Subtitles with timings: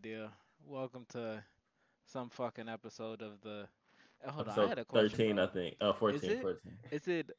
[0.00, 0.30] idea.
[0.66, 1.42] Welcome to
[2.06, 3.66] some fucking episode of the.
[4.24, 5.10] eh, Hold on, I had a question.
[5.10, 5.38] 13.
[5.38, 5.76] I think.
[5.82, 6.40] Oh, 14, it?
[6.40, 6.58] 14.
[6.90, 7.30] Is it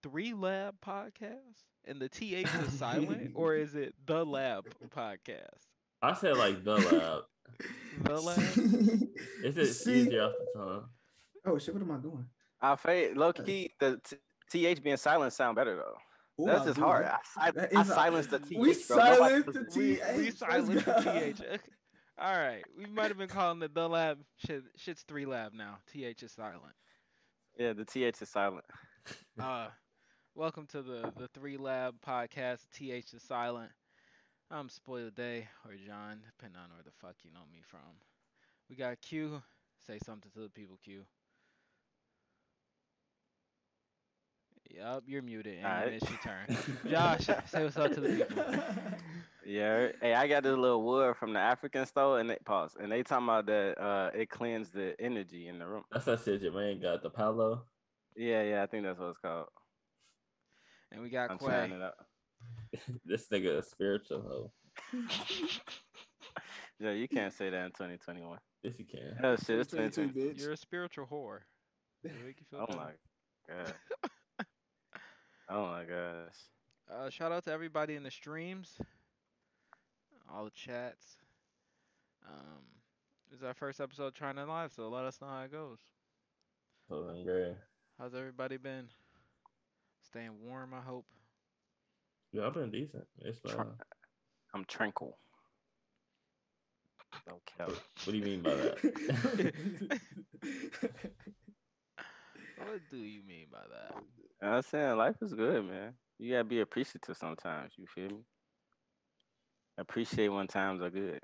[0.00, 5.66] three lab podcast and the th is silent, or is it the lab podcast?
[6.02, 7.22] I said like the lab.
[8.04, 8.38] The lab.
[9.42, 10.02] It's just See?
[10.02, 10.84] easier off the tongue.
[11.46, 11.74] Oh shit!
[11.74, 12.26] What am I doing?
[12.60, 13.98] I fade low key the
[14.50, 15.96] th being silent sound better though.
[16.40, 17.06] Ooh, That's I just hard.
[17.36, 18.58] I, That I, I a- silenced the th.
[18.60, 18.72] We bro.
[18.74, 20.16] Silenced listens the to th.
[20.16, 21.02] we let's silenced the go.
[21.12, 21.60] th.
[22.18, 24.18] All right, we might have been calling it the lab.
[24.46, 25.78] Shit, shit's three lab now.
[25.92, 26.74] Th is silent.
[27.58, 28.64] Yeah, the th is silent.
[29.40, 29.68] Uh,
[30.34, 32.66] welcome to the the Three Lab podcast.
[32.74, 33.70] TH is silent.
[34.50, 38.00] I'm Spoiled Day or John, depending on where the fuck you know me from.
[38.68, 39.42] We got Q.
[39.86, 41.02] Say something to the people, Q.
[44.74, 45.92] Yup, you're muted and you Alright.
[45.92, 46.56] missed your turn.
[46.90, 48.44] Josh, say what's up to the people.
[49.48, 49.92] Yeah.
[50.02, 53.04] Hey, I got this little wood from the African store, and they pause, and they
[53.04, 55.84] talking about that uh, it cleans the energy in the room.
[55.92, 57.62] That's that shit your man got, the Palo.
[58.16, 59.46] Yeah, yeah, I think that's what it's called.
[60.90, 61.76] And we got I'm trying Quay.
[61.76, 61.94] it out.
[63.04, 64.52] this nigga a spiritual hoe.
[66.80, 68.38] Yeah, you can't say that in 2021.
[68.64, 69.16] Yes, you can.
[69.22, 70.12] Oh shit, it's 2022, 2020.
[70.12, 70.40] bitch.
[70.40, 71.40] You're a spiritual whore.
[72.02, 72.90] Make you feel Oh my
[73.48, 73.74] god.
[75.48, 76.34] Oh my gosh.
[76.90, 78.78] Uh, shout out to everybody in the streams,
[80.32, 81.16] all the chats.
[82.28, 82.62] Um,
[83.30, 85.78] this is our first episode trying to live, so let us know how it goes.
[86.88, 87.54] So then, great.
[87.98, 88.88] How's everybody been?
[90.08, 91.06] Staying warm, I hope.
[92.32, 93.04] Yeah, I've been decent.
[93.20, 93.66] It's Tr- fine.
[94.54, 95.18] I'm tranquil.
[97.26, 97.70] No cap.
[98.04, 99.52] What do you mean by that?
[102.58, 104.02] What do you mean by that?
[104.42, 105.94] I'm saying life is good, man.
[106.18, 107.72] You gotta be appreciative sometimes.
[107.76, 108.24] You feel me?
[109.78, 111.20] Appreciate when times are good.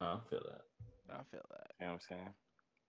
[0.00, 0.62] I feel that.
[1.10, 1.70] I feel that.
[1.80, 2.28] You know what I'm saying?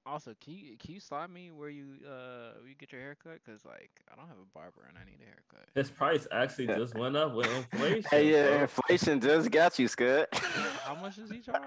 [0.08, 3.40] Also, can you can you slide me where you uh where you get your haircut?
[3.46, 5.68] Cause like I don't have a barber and I need a haircut.
[5.74, 8.04] His price actually just went up with inflation.
[8.12, 8.62] Hey, yeah, bro.
[8.62, 10.28] inflation just got you, Scud.
[10.34, 11.60] How much does he charge?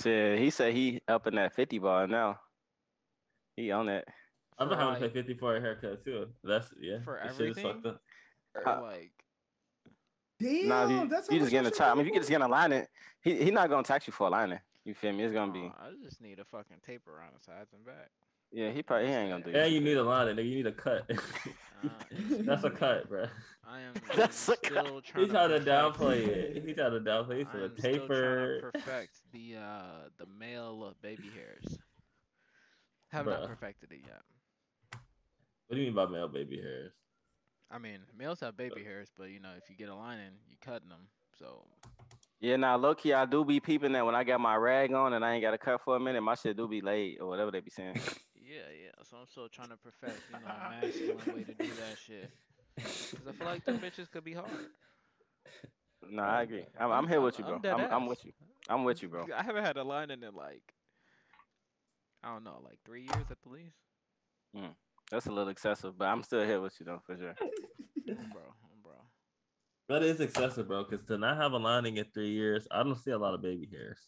[0.00, 2.38] Shit, he said he up in that 50 bar now.
[3.56, 4.04] He on that.
[4.60, 6.26] I've been For, having to like- pay 50 for a haircut too.
[6.44, 6.98] That's yeah.
[7.02, 7.72] For this shit is everything?
[7.82, 8.00] fucked up.
[8.66, 9.10] Or like
[10.38, 11.88] Damn, Nah, you, that's you just much getting a top.
[11.88, 12.86] I mean, was you can just get a lining.
[13.22, 14.58] He he not gonna tax you for a lining.
[14.84, 15.22] You feel me?
[15.24, 15.60] It's gonna be.
[15.60, 18.10] Aw, I just need a fucking tape around the sides and back.
[18.52, 19.70] Yeah, he probably he ain't gonna do And that.
[19.70, 20.48] you need a lining, nigga.
[20.48, 21.10] You need a cut.
[21.82, 21.88] Uh,
[22.40, 23.24] That's a cut, bro.
[23.66, 26.62] I am That's a still trying He tried to downplay it.
[26.62, 27.38] He's tried to downplay it.
[27.38, 28.60] He said a I'm still trying taper.
[28.60, 31.78] to perfect the uh the male baby hairs.
[33.12, 34.20] Have not perfected it yet.
[35.70, 36.90] What do you mean by male baby hairs?
[37.70, 40.32] I mean, males have baby uh, hairs, but you know, if you get a lining,
[40.48, 41.06] you cutting them.
[41.38, 41.64] So
[42.40, 45.12] Yeah, now low key, I do be peeping that when I got my rag on
[45.12, 47.28] and I ain't got to cut for a minute, my shit do be late or
[47.28, 47.94] whatever they be saying.
[48.34, 48.90] yeah, yeah.
[49.08, 52.32] So I'm still trying to perfect, you know, a masculine way to do that shit.
[52.76, 54.50] Cause I feel like the bitches could be hard.
[56.10, 56.64] No, I agree.
[56.80, 57.60] I'm, I'm- I'm here with you, bro.
[57.62, 58.32] I'm I'm, I'm with you.
[58.68, 59.24] I'm with you, bro.
[59.36, 60.74] I haven't had a lining in like
[62.24, 63.76] I don't know, like three years at the least.
[64.52, 64.72] Hmm.
[65.10, 67.34] That's a little excessive, but I'm still here with you though, for sure.
[68.06, 68.42] bro,
[68.82, 68.92] bro.
[69.88, 70.84] That is excessive, bro.
[70.84, 73.42] Because to not have a lining in three years, I don't see a lot of
[73.42, 73.98] baby hairs.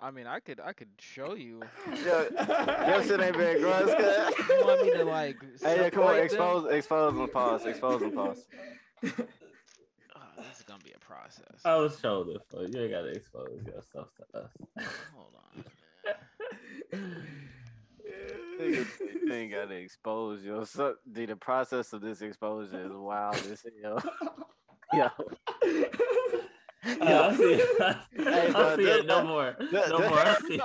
[0.00, 1.62] I mean, I could, I could show you.
[2.04, 2.26] Yo,
[2.88, 3.88] your shit ain't been gross.
[4.48, 5.36] You want me to like?
[5.62, 6.24] Hey, yeah, come on, separate them?
[6.24, 8.46] expose, expose and pause, expose and pause.
[9.04, 11.60] Oh, this is gonna be a process.
[11.64, 14.50] I was showed it, but you ain't gotta expose yourself to us.
[15.14, 15.64] Hold on.
[16.92, 17.35] Man.
[18.60, 18.86] Nigga,
[19.24, 20.96] you ain't gotta expose yourself.
[21.10, 24.02] Dude, the process of this exposure is wild as hell.
[24.94, 25.04] Yo.
[25.04, 25.10] Uh,
[27.30, 27.80] I see it.
[27.82, 29.06] I, Hey, I see this- it.
[29.06, 29.56] No more.
[29.72, 30.18] No more.
[30.18, 30.60] I see.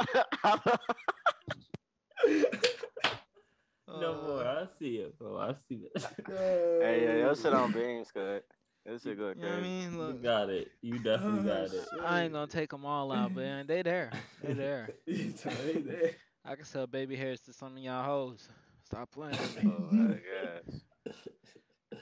[3.87, 4.47] No more.
[4.47, 5.37] I see it, bro.
[5.39, 6.05] I see it.
[6.27, 8.43] hey, yo, your shit on beams, good.
[8.85, 9.97] This shit good, You know what I crazy.
[9.97, 10.07] mean?
[10.07, 10.71] You got it.
[10.81, 11.85] You definitely got it.
[12.03, 13.67] I ain't gonna take them all out, man.
[13.67, 14.11] They there.
[14.43, 14.89] They there.
[15.05, 16.11] they there.
[16.43, 18.47] I can sell baby hairs to some of y'all hoes.
[18.85, 19.71] Stop playing with me.
[19.71, 21.99] Oh my gosh.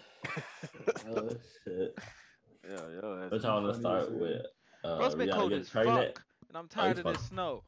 [1.07, 1.29] Oh
[1.65, 1.97] shit.
[2.67, 4.41] Yo, yo, What that's y'all want to start with?
[4.83, 6.15] Uh, Bro, it's been cold as pregnant?
[6.15, 7.63] fuck, and I'm tired you of this snow.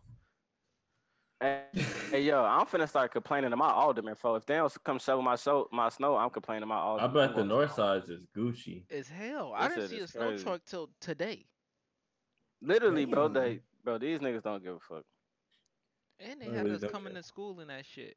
[1.41, 1.63] Hey,
[2.11, 5.23] hey, yo, I'm finna start complaining to my alderman, for if they don't come shovel
[5.23, 7.09] my show, my snow, I'm complaining to my alderman.
[7.09, 8.83] I bet the north side is Gucci.
[8.91, 9.53] As hell.
[9.55, 10.43] I This didn't see a snow crazy.
[10.43, 11.45] truck till today,
[12.61, 13.33] Literally, bro, Damn.
[13.43, 15.03] they, bro, these niggas don't give a fuck.
[16.29, 17.21] And they had really us coming care.
[17.21, 18.15] to school in that shit.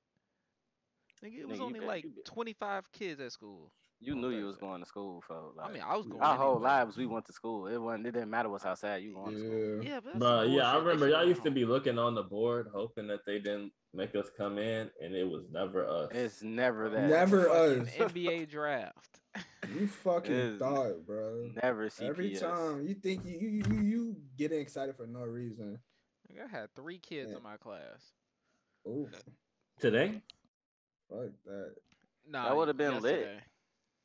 [1.24, 3.72] Nigga, it was Nigga, only bet- like you 25 kids at school.
[4.00, 6.20] You knew you was going to school for like I mean, I was going.
[6.20, 6.96] our whole lives.
[6.96, 7.68] We went to school.
[7.68, 8.06] It wasn't.
[8.06, 9.02] It didn't matter what's outside.
[9.02, 9.82] You going to school.
[9.82, 9.90] Yeah.
[9.90, 12.68] Yeah, but But some yeah, I remember y'all used to be looking on the board,
[12.74, 16.10] hoping that they didn't make us come in, and it was never us.
[16.12, 17.08] It's never that.
[17.08, 17.88] Never us.
[17.96, 19.20] NBA draft.
[19.74, 21.50] You fucking thought, bro.
[21.62, 22.08] Never CPS.
[22.08, 25.78] Every time you think you you you, you getting excited for no reason.
[26.34, 27.36] Like, I had three kids Yeah.
[27.38, 28.12] in my class.
[28.86, 29.08] Oh,
[29.80, 30.20] Today,
[31.08, 31.74] fuck that.
[32.28, 33.20] Nah, that would've been lit.
[33.20, 33.42] yesterday.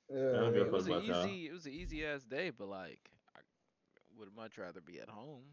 [0.10, 1.48] Yeah, It was an easy.
[1.48, 3.00] It was an easy ass day, but like,
[3.36, 3.40] I
[4.18, 5.44] would much rather be at home.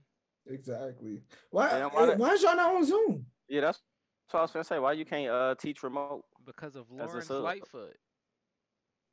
[0.47, 1.23] exactly.
[1.51, 1.69] Why?
[1.79, 3.27] Yeah, why hey, the- why is y'all not on Zoom?
[3.49, 3.83] Yeah, that's
[4.31, 4.79] what I was gonna say.
[4.79, 6.25] Why you can't uh teach remote?
[6.45, 7.43] because of As Lawrence sub.
[7.43, 7.97] Lightfoot.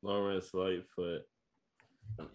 [0.03, 1.23] Lawrence Lightfoot.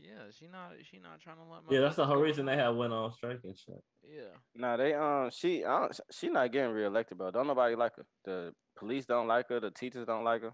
[0.03, 2.47] Yeah, she not she not trying to let my Yeah, that's the whole go reason
[2.47, 2.61] they home.
[2.61, 3.83] had went on strike and shit.
[4.03, 7.31] Yeah, Nah, they um she I don't, she not getting reelected, bro.
[7.31, 8.07] Don't nobody like her.
[8.25, 9.61] The police don't like her.
[9.61, 10.53] The teachers don't like her.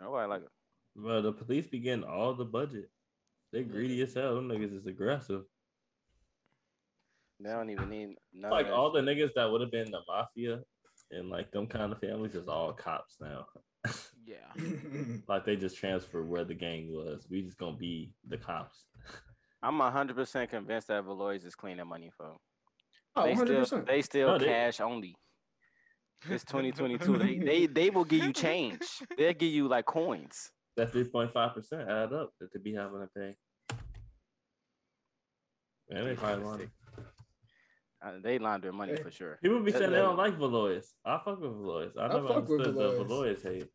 [0.00, 0.52] Nobody like her.
[0.96, 2.90] Bro, the police be getting all the budget.
[3.52, 4.34] They greedy as hell.
[4.34, 5.42] Them niggas is aggressive.
[7.40, 9.90] They don't even need none like of that all the niggas that would have been
[9.90, 10.60] the mafia
[11.10, 13.46] and like them kind of families is all cops now.
[14.26, 14.52] Yeah.
[15.28, 17.26] like they just transfer where the gang was.
[17.30, 18.86] We just gonna be the cops.
[19.62, 22.36] I'm hundred percent convinced that Valois is cleaning money for.
[23.16, 25.16] Oh, They 100 still they still No, they- cash only.
[26.28, 27.18] It's 2022.
[27.18, 28.82] they they they will give you change.
[29.16, 30.50] They'll give you like coins.
[30.76, 33.36] That three point five percent add up that they be having to pay.
[35.90, 36.70] And they probably lying.
[38.04, 39.02] Uh, they launder money Hey.
[39.02, 39.38] for sure.
[39.42, 40.82] People be That- saying they don't like Valois.
[41.04, 41.90] I fuck with Valois.
[41.98, 43.04] I I never fuck with understood the Valois.
[43.04, 43.68] Valois hate.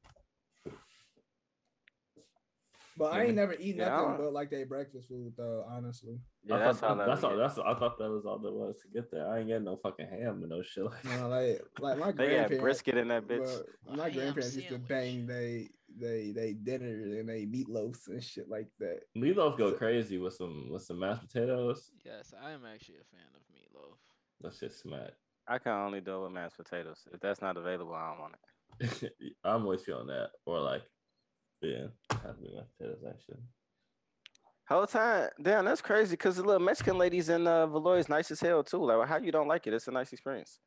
[3.01, 5.65] But I ain't never eat Yeah, nothing but like they breakfast food though.
[5.68, 6.95] Honestly, Yeah, I that's thought, all.
[6.98, 7.30] that- I that's all.
[7.31, 7.38] get.
[7.38, 9.27] That's I thought that was all there was to get there.
[9.27, 11.19] I ain't getting no fucking ham and no shit like that.
[11.19, 12.62] no, like like my They got grandparents.
[12.62, 13.63] brisket in that bitch.
[13.88, 15.69] but my Ham grandparents used to bang they
[16.00, 19.00] they they dinners and they meatloafs and shit like that.
[19.18, 21.92] Meatloaf go crazy with some with some mashed potatoes.
[22.06, 23.98] Yes, I am actually a fan of meatloaf.
[24.42, 25.12] That shit smack.
[25.48, 27.07] I can only do it with mashed potatoes.
[27.12, 28.36] If that's not available, I don't want
[28.80, 29.13] it.
[29.44, 30.30] I'm with you on that.
[30.45, 30.83] Or like,
[31.62, 31.88] yeah,
[32.24, 33.38] have to be mashed potatoes actually.
[34.68, 36.16] Whole time, damn, that's crazy.
[36.16, 38.86] Cause the little Mexican ladies in uh, Valois nice as hell too.
[38.86, 39.74] Like, how you don't like it?
[39.74, 40.60] It's a nice experience.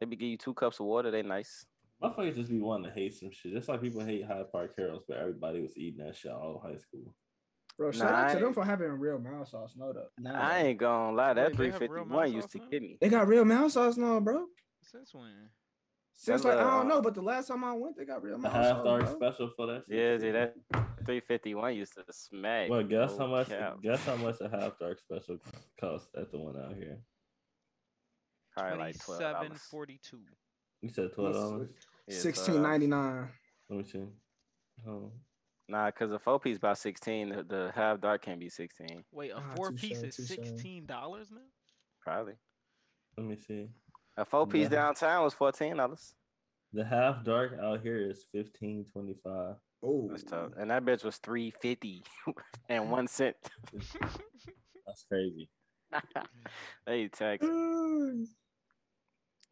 [0.00, 1.10] They be give you two cups of water.
[1.10, 1.64] They nice.
[2.02, 3.52] Motherfuckers just be wanting to hate some shit.
[3.52, 6.78] Just like people hate Hyde Park Harold's, but everybody was eating that shit all high
[6.78, 7.14] school.
[7.76, 9.74] Bro, Nah, shout out to them for having real mild sauce.
[9.76, 10.06] No, though.
[10.18, 11.34] Nah, I ain't gonna lie.
[11.34, 12.70] That Wait, they have real 351 used to sauce now?
[12.70, 12.98] get me.
[13.00, 14.46] They got real mild sauce now, bro.
[14.82, 15.48] Since when?
[16.20, 18.04] Since That's like I a, don't uh, know, but the last time I went, they
[18.04, 18.84] got real The mild half sauce.
[18.84, 19.96] dark special for that shit.
[19.96, 20.54] Yeah, dude, that
[21.06, 22.68] 351 used to smack.
[22.70, 23.48] Well, guess No how much?
[23.50, 23.76] cap.
[23.80, 25.38] Guess how much a half dark special
[25.80, 26.98] cost at the one out here?
[28.56, 29.62] Probably like twelve Twenty-seven dollars.
[29.70, 30.20] forty-two.
[30.82, 31.68] You said twelve dollars.
[32.08, 33.28] Sixteen ninety nine.
[33.70, 34.02] Let me see.
[34.88, 35.12] Oh,
[35.68, 37.28] Nah, cause a four piece about 16.
[37.28, 39.04] The, the half dark can't be 16.
[39.12, 41.42] Wait, a Ah, four touche, piece is sixteen dollars now.
[42.02, 42.32] Probably.
[43.16, 43.68] let me see.
[44.18, 44.68] A four piece Yeah.
[44.80, 46.14] downtown was 14 dollars.
[46.72, 49.56] The half dark out here is fifteen twenty five.
[49.82, 50.50] Oh, That's tough.
[50.58, 52.02] And that bitch was 350
[52.68, 53.36] and one cent.
[53.72, 55.48] That's crazy.
[56.86, 57.46] they tax.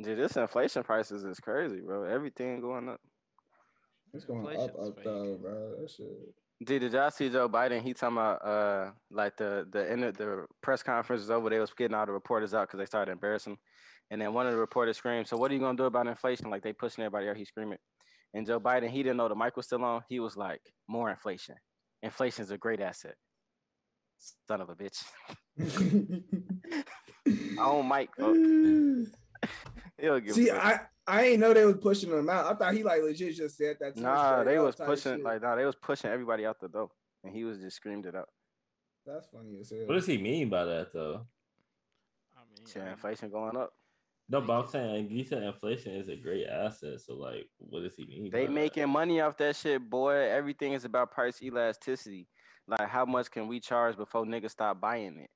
[0.02, 2.02] Dude, this inflation prices is crazy, bro.
[2.04, 3.00] Everything going up.
[4.12, 5.76] It's going up, Inflation's up though, bro.
[5.80, 6.06] That shit.
[6.64, 7.82] Dude, did y'all see Joe Biden?
[7.82, 11.48] He talking about uh like the the end of the press conference is over.
[11.50, 13.56] They was getting all the reporters out because they started embarrassing.
[14.10, 14.12] Him.
[14.12, 16.50] And then one of the reporters screamed, "So what are you gonna do about inflation?"
[16.50, 17.36] Like they pushing everybody out.
[17.36, 17.78] He screaming.
[18.34, 20.02] And Joe Biden, he didn't know the mic was still on.
[20.08, 21.56] He was like, "More inflation.
[22.02, 23.14] Inflation's a great asset."
[24.48, 25.02] Son of a bitch.
[27.58, 28.10] I own Mike.
[28.16, 28.38] Folks.
[29.98, 30.30] He'll give.
[30.30, 30.50] a See.
[30.50, 32.46] I I ain't know they was pushing them out.
[32.46, 33.96] I thought he like legit just said that.
[33.96, 36.90] to Nah, they was pushing like nah, they was pushing everybody out the door,
[37.25, 38.28] and he was just screamed it out.
[39.06, 39.86] That's funny as hell.
[39.86, 41.26] What does he mean by that though?
[42.36, 43.72] I mean, Shit, I mean, inflation going up.
[44.28, 47.00] No, but I'm saying you said inflation is a great asset.
[47.00, 48.30] So like, what does he mean?
[48.33, 50.14] They by making money off that shit, boy.
[50.14, 52.26] Everything is about price elasticity.
[52.66, 55.30] Like how much can we charge before niggas stop buying it?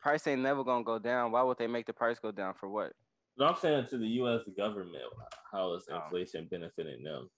[0.00, 1.32] Price ain't never gonna go down.
[1.32, 2.92] Why would they make the price go down for what?
[3.38, 3.44] That?
[3.44, 4.42] No, I'm saying to the U.S.
[4.56, 5.04] government,
[5.50, 5.96] how is Oh.
[5.96, 7.30] inflation benefiting them?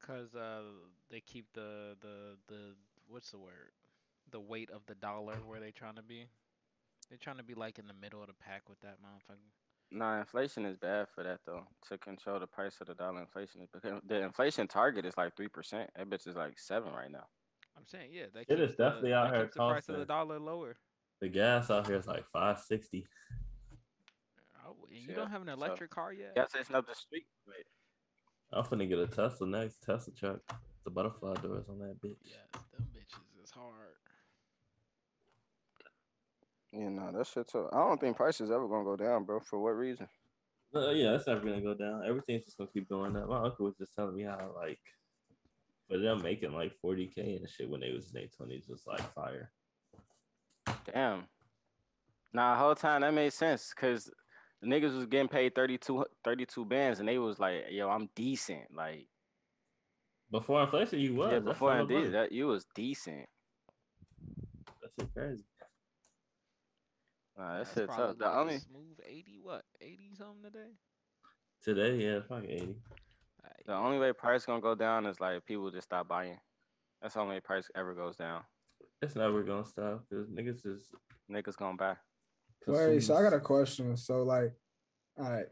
[0.00, 0.62] Cause uh,
[1.10, 2.74] they keep the the the
[3.06, 3.72] what's the word?
[4.30, 6.26] The weight of the dollar where they trying to be.
[7.08, 9.50] They're trying to be like in the middle of the pack with that motherfucker.
[9.92, 11.64] Nah, inflation is bad for that though.
[11.88, 15.34] To control the price of the dollar, inflation is because the inflation target is like
[15.36, 15.90] three percent.
[15.96, 17.24] That bitch is like seven right now.
[17.76, 20.04] I'm saying, yeah, that It is keeps the- definitely out here the price of the
[20.04, 20.76] dollar lower.
[21.20, 23.06] The gas out here is like five sixty.
[24.66, 26.34] Oh, and you Yeah, don't have an so- electric car yet?
[26.36, 27.26] Gas station up the street.
[27.48, 27.66] Wait,
[28.52, 30.40] I'm finna get a Tesla next Tesla truck.
[30.84, 32.16] The butterfly doors on that bitch.
[32.22, 33.89] Yes, them bitches is hard.
[36.72, 37.68] You know, that shit too.
[37.72, 39.40] I don't think prices ever gonna go down, bro.
[39.40, 40.06] For what reason?
[40.74, 42.04] Uh, yeah, that's never gonna go down.
[42.06, 43.28] Everything's just gonna keep going up.
[43.28, 44.78] My uncle was just telling me how like
[45.88, 49.00] for them making like 40k and shit when they was in their twenties was like
[49.14, 49.50] fire.
[50.92, 51.24] Damn.
[52.32, 54.08] Nah, whole time that made sense because
[54.62, 58.72] the niggas was getting paid 32, 32 bands and they was like, yo, I'm decent.
[58.72, 59.08] Like,
[60.30, 61.32] Before inflation, you was.
[61.32, 63.26] yeah, before hella I did that, you was decent.
[64.80, 65.42] That's crazy.
[67.40, 68.18] Nah, that That's shit's probably up.
[68.18, 70.72] The only smooth eighty what eighty something today.
[71.64, 72.76] Today, yeah, it's 80.
[73.66, 76.38] The only way price gonna go down is like people just stop buying.
[77.00, 78.42] That's the only way price ever goes down.
[79.00, 80.90] It's never gonna stop because niggas is.
[81.30, 81.96] Niggas gonna buy.
[82.66, 83.96] Wait, so I got a question.
[83.96, 84.52] So like,
[85.18, 85.46] all right,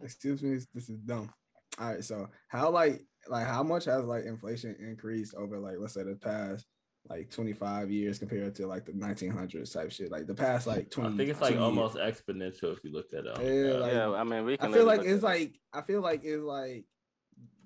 [0.00, 1.32] excuse me, this is dumb.
[1.80, 5.94] All right, so how like like how much has like inflation increased over like let's
[5.94, 6.66] say the past
[7.08, 11.14] like 25 years compared to like the 1900s type shit, like the past like 20.
[11.14, 13.38] I think it's like 20 almost exponential if you look at it.
[13.38, 15.22] on Yeah, like- yeah, I mean we can I feel like it's at it.
[15.22, 16.84] like I feel like it's like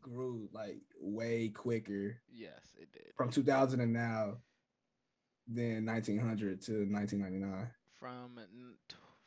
[0.01, 3.13] grew like way quicker Yes, it did.
[3.17, 4.39] from 2000 and now
[5.49, 7.69] than 1900 to 1999.
[7.99, 8.39] From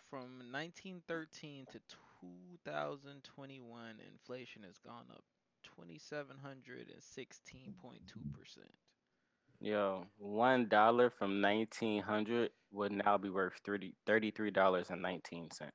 [0.10, 1.80] from 1913 to
[2.22, 5.24] 2021, inflation has gone up
[5.78, 8.72] 2,716.2 percent.
[9.60, 15.50] Yo, one dollar from nineteen hundred would now be worth 30 33 dollars and nineteen
[15.52, 15.72] cent.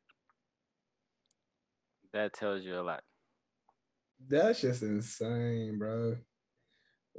[2.13, 3.03] That tells you a lot.
[4.29, 6.17] That's just insane, bro.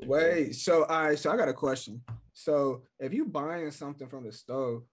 [0.06, 2.02] Wait, so all right, so I got a question.
[2.34, 4.84] So if you're buying something from the store,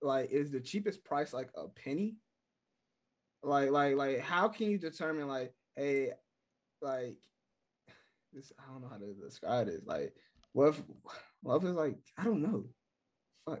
[0.00, 2.16] like is the cheapest price like a penny?
[3.42, 6.12] Like, like, like, how can you determine like, hey,
[6.80, 7.18] like
[8.32, 8.52] this?
[8.58, 9.82] I don't know how to describe it.
[9.84, 10.14] Like,
[10.52, 10.82] what if,
[11.42, 12.64] what if it's like, I don't know,
[13.44, 13.60] fuck.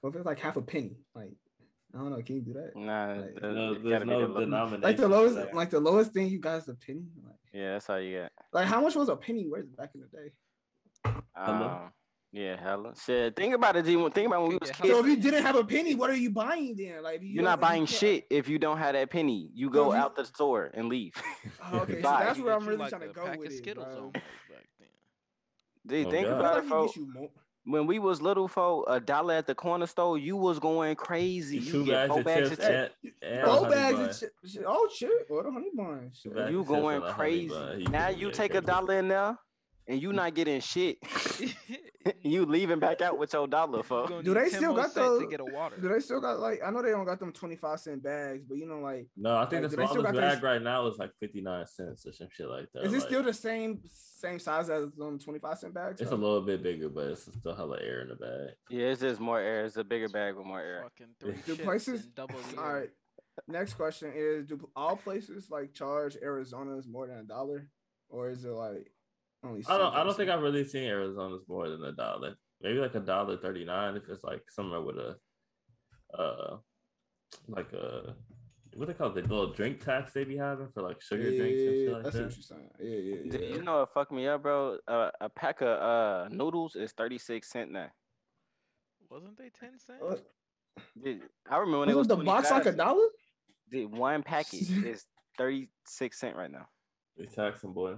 [0.00, 0.96] What if it's like half a penny?
[1.14, 1.32] Like,
[1.94, 2.22] I don't know.
[2.22, 2.72] Can you do that?
[2.74, 4.80] Nah, Like- the- No, it there's gotta be no denomination.
[4.82, 5.54] Like the lowest, that.
[5.54, 7.04] like the lowest thing you guys a penny.
[7.22, 8.32] Like, Yeah, that's how you get.
[8.52, 10.32] like how much was a penny worth back in the day?
[11.36, 11.66] Hello?
[11.84, 11.92] Um,
[12.32, 13.36] yeah, hella shit.
[13.36, 13.92] Think about it, G.
[14.10, 14.88] Think about when we was Yeah, kids.
[14.88, 17.02] So if you didn't have a penny, what are you buying then?
[17.02, 19.50] Like you You're not if you buying shit if you don't have that penny.
[19.52, 21.12] You go if you- out the store and leave.
[21.62, 23.84] Oh, okay, so that's where I'm really like trying to go with of it, Skittles
[23.94, 24.12] bro.
[25.88, 25.88] Almost.
[25.88, 26.38] Dude, Oh, think God.
[26.40, 26.94] About it, folks.
[26.94, 27.30] he gets you more.
[27.64, 31.58] When we was little, folk, a dollar at the corner store, you was going crazy.
[31.58, 32.94] You Two get bags four of bags chips of chips.
[33.22, 34.08] and, and Four bags bun.
[34.08, 34.32] of chip.
[34.46, 34.64] shit.
[34.66, 35.10] Oh shit!
[35.30, 36.10] Or the honey bun.
[36.20, 36.34] Two Shit.
[36.36, 37.86] bags You going and a honey crazy.
[37.88, 39.38] Now you take a dollar in there
[39.86, 40.14] and you mm.
[40.14, 40.98] not getting shit.
[42.22, 45.40] you leaving back out with your dollar, You Do they still got cent to get
[45.40, 45.76] a water?
[45.80, 46.60] Do they still got like?
[46.64, 49.36] I know they don't got them twenty five cent bags, but you know, like, No,
[49.36, 51.12] I think Like, the do they still smallest got those- bag right now is like
[51.20, 52.84] 59 cents or some shit like that.
[52.84, 56.00] is it like- still the same same size as them twenty five cent bags?
[56.00, 58.54] It's a little bit bigger, but it's still hella air in the bag.
[58.70, 59.64] Yeah, it's just more air.
[59.64, 60.84] It's a bigger bag with more air.
[60.84, 62.04] Fucking three Do places?
[62.04, 62.74] and double the All air.
[62.74, 62.90] right.
[63.48, 67.68] Next question is: Do all places like charge Arizona's more than a dollar,
[68.08, 68.91] or is it like
[69.44, 69.64] only?
[69.68, 69.94] I don't.
[69.94, 70.30] I don't think?
[70.30, 72.34] I've really seen Arizona's more than a dollar.
[72.60, 75.16] Maybe like a dollar thirty nine if it's like somewhere with a,
[76.18, 76.56] uh,
[77.48, 78.14] like a
[78.74, 81.60] what they call it, the little drink tax they be having for like sugar drinks
[81.62, 82.24] and shit Yeah, like I see that.
[82.24, 82.70] what you're saying.
[82.80, 83.56] Yeah, yeah, Dude.
[83.56, 84.78] You know what fucked me up, bro?
[84.88, 87.88] Uh, a pack of uh noodles is thirty six cent now.
[89.10, 89.98] Wasn't they 10 cents?
[90.00, 90.24] What?
[91.04, 91.20] Dude,
[91.50, 93.06] I remember when it was the box like a 25 dollar?
[93.70, 95.04] Dude, one package is
[95.36, 96.66] thirty six cent right now.
[97.18, 97.96] They taxing boy.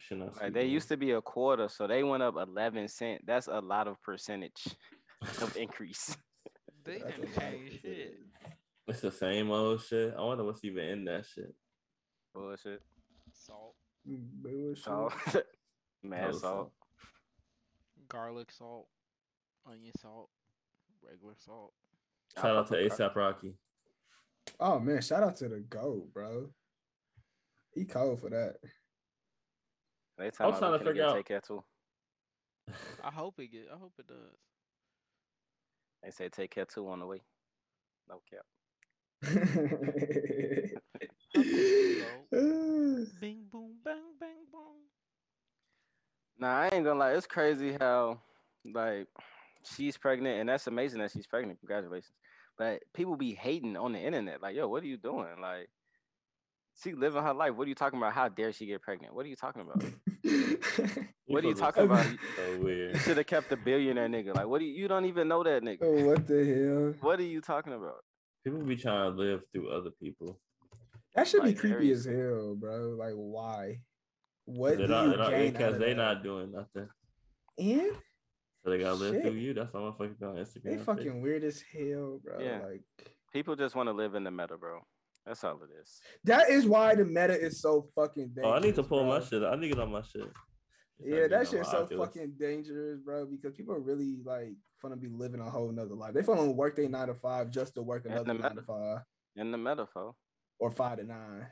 [0.00, 3.20] Should not Like they used to be a quarter, so they went up eleven cent.
[3.26, 4.66] That's a lot of percentage
[5.42, 6.16] of increase.
[6.84, 8.18] They That's didn't a lot of change shit.
[8.88, 10.14] It's the same old shit.
[10.18, 11.54] I wonder what's even in that shit.
[12.34, 12.80] Bullshit.
[13.32, 13.74] Salt,
[14.06, 14.78] bullshit.
[14.78, 15.12] Salt.
[16.02, 16.40] Mad salt.
[16.40, 16.72] salt.
[18.08, 18.88] garlic salt,
[19.66, 20.30] onion salt,
[21.06, 21.74] regular salt.
[22.40, 23.54] Shout out to ASAP Rocky.
[24.58, 26.48] Oh man, shout out to the GOAT, bro.
[27.74, 28.56] He cold for that.
[30.20, 31.64] They tell I'm trying to figure out- Take care too.
[33.02, 33.68] I hope it get.
[33.74, 34.16] I hope it does.
[36.02, 37.22] They say take care too on the way.
[38.08, 38.44] No cap.
[43.20, 44.76] Bing boom bang bang boom.
[46.38, 47.12] Nah, I ain't gonna lie.
[47.12, 48.20] It's crazy how
[48.64, 49.08] like
[49.64, 51.58] she's pregnant, and that's amazing that she's pregnant.
[51.60, 52.14] Congratulations.
[52.58, 54.42] But people be hating on the internet.
[54.42, 55.40] Like, yo, what are you doing?
[55.40, 55.70] Like,
[56.82, 57.54] she living her life.
[57.54, 58.12] What are you talking about?
[58.12, 59.14] How dare she get pregnant?
[59.14, 59.82] What are you talking about?
[61.26, 62.06] What are you talking about?
[62.36, 62.96] So You weird.
[62.98, 64.34] should have kept the billionaire nigga.
[64.34, 65.78] Like, what do you, you don't even know that nigga?
[65.82, 66.94] oh, what the hell?
[67.00, 68.04] What are you talking about?
[68.44, 70.40] People be trying to live through other people.
[71.14, 72.96] That should be creepy as hell, bro.
[72.98, 73.78] Like, why?
[74.46, 75.96] What do They're not, you not, gain because they that?
[75.96, 76.88] not doing nothing.
[77.58, 77.92] And
[78.64, 79.22] So they gotta live Shit.
[79.22, 79.54] through you.
[79.54, 80.62] That's why motherfuckers be on Instagram.
[80.64, 82.38] they and fucking weird as hell, bro.
[82.40, 82.60] Yeah.
[82.66, 82.82] Like
[83.32, 84.80] People just want to live in the meta, bro.
[85.26, 86.00] That's all it is.
[86.24, 88.46] that is why the meta is so fucking dangerous.
[88.46, 89.18] Oh, I need to pull bro.
[89.18, 89.42] my shit.
[89.44, 90.28] I need to get on my shit.
[91.04, 93.26] Yeah, that shit's shit's so fucking dangerous, bro.
[93.26, 94.52] Because people are really like
[94.82, 96.14] gonna be living a whole nother life.
[96.14, 98.98] They gonna work their nine to five just to work another nine meta- to five
[99.36, 100.14] In the metaphor.
[100.58, 101.46] or five to nine.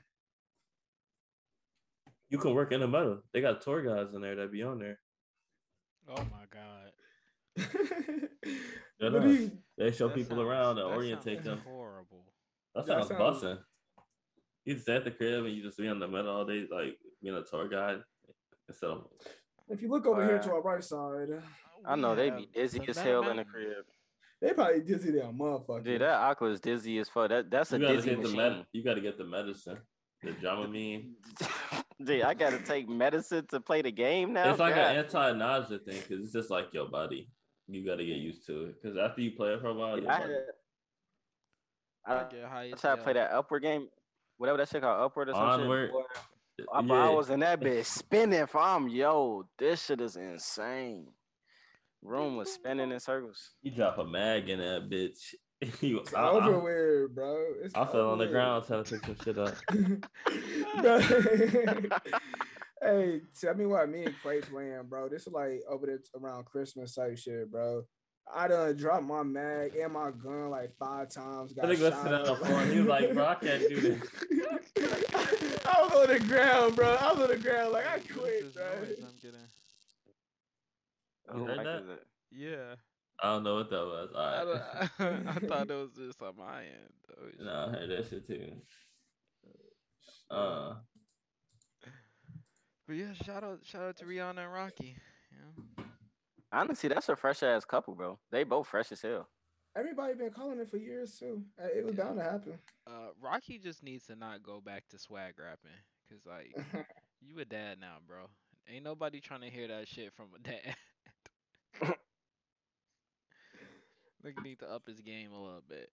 [2.31, 3.23] You can work in the metal.
[3.33, 4.99] They got tour guys in there that be on there.
[6.09, 6.93] Oh my god.
[9.01, 11.61] Dead What you- They show people sounds- around and orientate them.
[11.67, 12.25] Horrible.
[12.75, 13.59] That That sounds sounds- busting.
[14.65, 16.99] You just at the crib and you just be on the metal all day, like
[17.23, 18.03] being a tour guide.
[18.69, 19.07] Instead of
[19.71, 21.29] if you look over here to Uh, our right side,
[21.87, 23.85] I know they be dizzy as Meta hell in the crib.
[24.41, 25.85] they probably dizzy their motherfucker.
[25.85, 27.29] Dude, that aqua is dizzy as fuck.
[27.31, 28.37] That that's a you gotta dizzy get the machine.
[28.37, 29.79] med- you gotta get the medicine.
[30.23, 31.13] The Dramamine.
[32.05, 34.51] Dude, I gotta take medicine to play the game now.
[34.51, 34.91] It's like God.
[34.91, 37.31] an anti-nausea thing because it's just like your body.
[37.69, 40.11] You gotta get used to it because after you play it for a while, your
[40.11, 40.43] I, body- had,
[42.07, 43.89] I I, get high I as tried to play that upward game,
[44.39, 45.61] whatever that shit called upward or something.
[45.63, 45.89] Onward.
[45.89, 45.93] shit.
[45.93, 46.03] boy.
[46.73, 51.09] I, but I was in that bitch spinning from yo, this shit is insane.
[52.03, 53.55] Room was spinning in circles.
[53.63, 55.35] You drop a mag in that bitch.
[55.83, 57.45] you, It's I, I- over bro.
[57.63, 59.55] It's I fell on the over ground trying to pick some shit up.
[62.83, 65.09] hey, tell me what me and Quay playing, bro.
[65.09, 67.85] This is like over there around Christmas type shit, bro.
[68.35, 71.53] I done dropped my mag and my gun like five times.
[71.53, 72.47] I got think shot listening on the up.
[72.47, 74.03] phone, he was like, bro, I can't do this.
[75.67, 76.89] I was on the ground, bro.
[76.95, 78.63] I was on the ground like I quit, bro.
[78.81, 79.41] noise I'm getting?
[81.33, 81.83] You Who heard mic that?
[81.83, 82.07] is it?
[82.33, 82.75] Yeah.
[83.23, 84.11] I don't know what that was.
[84.15, 84.89] All I, right.
[84.99, 86.93] don't- I thought it was just on my end.
[87.09, 87.45] though.
[87.45, 88.53] no, I heard that shit too.
[90.31, 90.75] Uh,
[92.87, 94.97] But yeah, shout out, shout out to Rihanna and Rocky.
[95.33, 95.63] Yeah.
[96.53, 98.19] Honestly, that's a fresh ass couple, bro.
[98.31, 99.29] They both fresh as hell.
[99.77, 101.43] Everybody been calling it for years too.
[101.63, 102.59] Uh, It was bound to happen.
[102.87, 105.71] Uh, Rocky just needs to not go back to swag rapping,
[106.11, 106.55] cause like
[107.21, 108.27] you a dad now, bro.
[108.71, 110.39] Ain't nobody trying to hear that shit from a
[111.83, 111.95] dad.
[114.25, 115.91] Nigga need to up his game a little bit.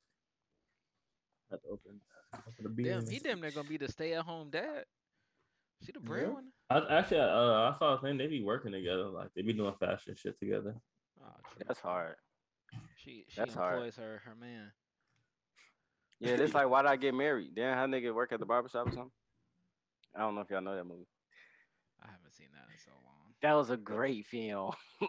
[1.52, 2.00] had to open,
[2.34, 3.12] open the Damn, beer.
[3.14, 4.86] he damn near gonna be the stay-at-home dad.
[5.84, 6.08] She the Yeah.
[6.08, 6.42] breadwinner.
[6.70, 8.18] I, actually, uh, I saw a thing.
[8.18, 9.06] They be working together.
[9.08, 10.76] Like they be doing fashion shit together.
[11.24, 11.28] Oh,
[11.68, 12.16] That's hard.
[12.98, 13.76] She she That's hard.
[13.76, 14.72] employs her her man.
[16.20, 17.52] Yeah, it's like why did I get married?
[17.56, 19.12] Then how nigga work at the barbershop or something?
[20.16, 21.08] I don't know if y'all know that movie.
[22.02, 23.34] I haven't seen that in so long.
[23.42, 24.72] That was a great film.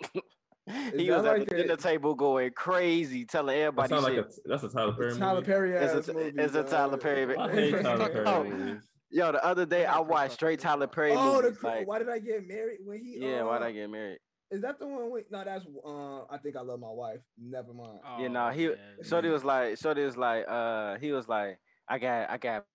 [0.67, 4.05] he that was like at the a- dinner table going crazy, telling That everybody sound
[4.05, 4.27] like shit.
[4.45, 5.47] a that's a Tyler Perry It's Tyler movie.
[5.47, 6.33] Perry It's a ass t- movie.
[6.43, 6.71] it's a dog.
[6.71, 8.83] Tyler Perry- I hate Tyler Perry movies.
[9.17, 10.89] Yo, the other day I I watched straight Tyler Nolan.
[10.91, 11.59] Perry Oh, the movies.
[11.59, 13.17] cr- like, why did I get married when he?
[13.19, 14.19] yeah, why'd uh, I get married?
[14.51, 15.11] Is that the one?
[15.11, 16.25] With, no, that's uh.
[16.29, 17.21] I think I love my wife.
[17.39, 18.01] Never mind.
[18.21, 18.77] Yeah, Oh, nah, he- man.
[19.03, 22.67] Shorty was like, Shorty was like, uh, he was like, I got, I got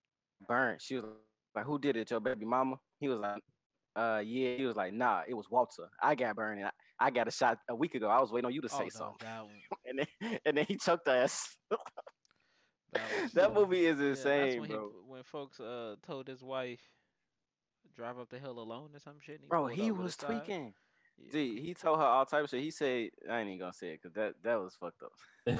[0.48, 0.82] burnt.
[0.82, 1.04] She was
[1.54, 2.10] like, who did it?
[2.10, 2.74] Your baby mama?
[2.98, 3.40] He was like,
[3.94, 4.56] uh, yeah.
[4.56, 5.88] He was like, nah, it was Walter.
[6.02, 6.58] I got burned.
[6.58, 8.08] And I, I got a shot a week ago.
[8.08, 9.28] I was waiting on you to Oh, say no, something.
[9.86, 11.56] And then, and then he choked her ass.
[12.92, 14.88] that, was that movie is yeah, that's insane, when bro.
[14.90, 16.80] He, when folks uh told his wife
[17.96, 19.40] drive up the hill alone or some shit.
[19.40, 20.72] and Bro, he was tweaking.
[21.18, 21.30] Yeah.
[21.32, 22.62] Dude, he told her all types of shit.
[22.64, 25.12] He said, I ain't even gonna say it because that, that was fucked up.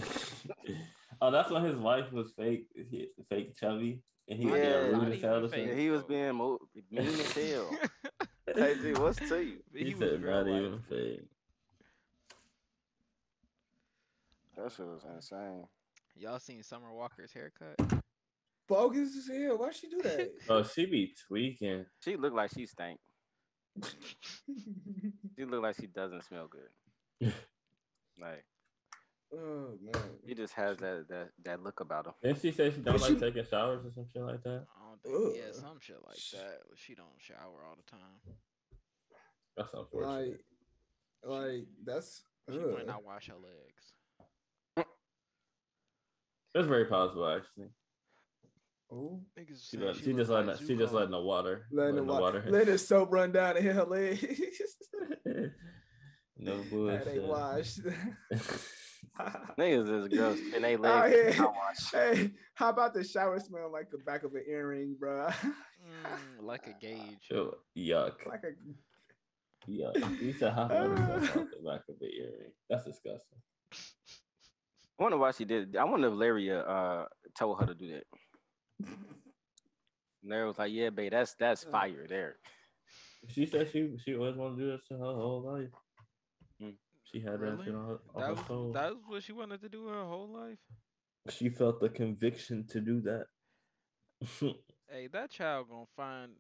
[1.21, 4.69] oh, that's when his wife was fake, he- fake chubby, and he was Yeah.
[4.69, 5.49] yeah, rude Not as hell.
[5.49, 5.73] fake.
[5.75, 6.59] he was being mo-
[6.91, 7.71] mean as hell.
[8.57, 9.59] hey, dude, what's to you?
[9.75, 10.63] He, He said real not life.
[10.63, 11.21] even fake.
[14.57, 15.65] That shit was insane.
[16.17, 17.77] Y'all seen Summer Walker's haircut?
[18.69, 19.59] Bogus as hell.
[19.59, 20.31] Why she do that?
[20.49, 21.85] Oh, she be tweaking.
[22.05, 22.99] She look like she stank.
[25.39, 27.33] She look like she doesn't smell good.
[28.21, 28.45] like
[29.35, 30.03] oh man.
[30.27, 32.13] he just has that that that look about him.
[32.23, 34.67] Didn't she say she don't But like she- taking showers or some shit like that?
[34.77, 35.37] I don't think.
[35.37, 36.59] Yeah, some shit like that.
[36.77, 38.37] She don't shower all the time.
[39.57, 40.41] That's unfortunate.
[41.25, 42.23] Like, like that's.
[42.51, 42.75] She ugh.
[42.75, 43.95] might not wash her legs.
[46.55, 47.69] That's very possible, actually.
[48.93, 49.21] Ooh.
[49.39, 52.03] Niggas She, let, she she just letting like she just letting the water Letting the,
[52.03, 52.45] the wa- water.
[52.47, 54.19] letting the soap run down and hit her leg.
[56.37, 57.09] no bullshit.
[57.09, 57.81] ain't washed.
[59.59, 61.39] Niggas is gross and they Oh, yeah.
[61.39, 61.91] not wash.
[61.93, 65.29] hey, how about the shower smell like the back of an earring, bro?
[65.29, 67.29] Mm, like a gauge.
[67.31, 68.27] Ew, Yuck.
[68.27, 70.21] like a Yuck.
[70.21, 72.53] You said how about the stuff the back of the earring?
[72.69, 73.39] That's disgusting.
[75.03, 75.75] I wonder why she did.
[75.75, 78.05] I wonder if Larry uh, uh told her to do that.
[78.87, 82.37] And Larry was like, "Yeah, babe, that's that's fire there."
[83.29, 85.71] She said she she always wanted to do this her whole life.
[86.61, 86.77] Hmm.
[87.03, 88.73] She had that shit on on That her was, soul.
[88.75, 90.59] that was what she wanted to do her whole life.
[91.31, 93.27] She felt the conviction to do that.
[94.89, 96.33] Hey, that child gonna find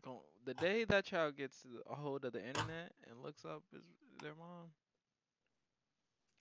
[0.00, 3.82] gon' the day that child gets a hold of the internet and looks up his,
[4.22, 4.70] their mom.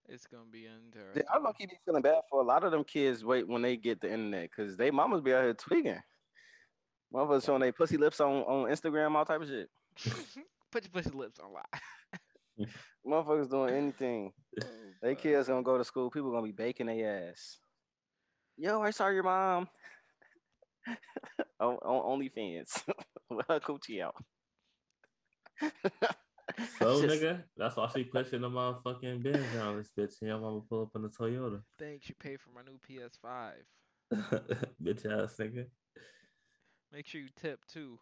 [0.08, 1.24] It's gonna be interesting.
[1.34, 3.24] I low key be feeling bad for a lot of them kids.
[3.26, 6.00] Wait when they get the internet, cause they mamas be out here tweaking.
[7.14, 9.70] Motherfuckers showing their pussy lips on on Instagram, all type of shit.
[10.72, 12.68] Put your pussy lips on live.
[13.08, 14.32] Motherfuckers doing anything.
[15.04, 16.10] Oh, they kids gonna go to school.
[16.10, 17.60] People gonna be baking their ass.
[18.58, 19.68] Yo, I saw your mom.
[21.60, 22.82] on, on OnlyFans.
[23.48, 24.16] Her coochie out.
[26.80, 30.22] so Just- nigga, that's why she pushing the motherfucking Benz down this bitch.
[30.22, 31.62] And your mama pull up in the Toyota.
[31.80, 33.54] Thanks, you pay for my new PS5.
[34.84, 35.66] bitch ass nigga.
[36.92, 38.00] Make sure you tip too.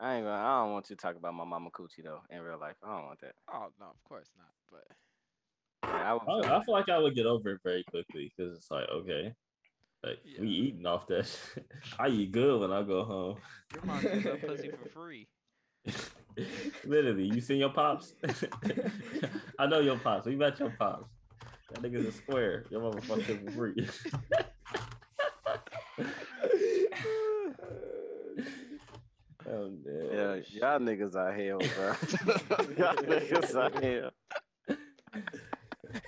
[0.00, 0.36] I ain't gonna.
[0.36, 2.76] I don't want you to talk about my mama coochie though in real life.
[2.84, 3.34] I don't want that.
[3.52, 4.46] Oh no, of course not.
[4.70, 7.82] But Yeah, I would I, feel I feel like I would get over it very
[7.90, 9.32] quickly because it's like okay,
[10.04, 11.26] like we eating off that.
[11.54, 11.66] Shit.
[11.98, 13.36] I eat good when I go home.
[13.74, 15.26] your mom gets that pussy for free.
[16.84, 18.14] Literally, you seen your pops?
[19.58, 20.26] I know your pops.
[20.26, 21.10] We met your pops.
[21.70, 22.64] That nigga's a square.
[22.70, 23.88] Your mama fucked him free.
[29.48, 31.94] oh Yeah, y'all niggas are hell, bro.
[32.76, 34.10] y'all niggas are hell.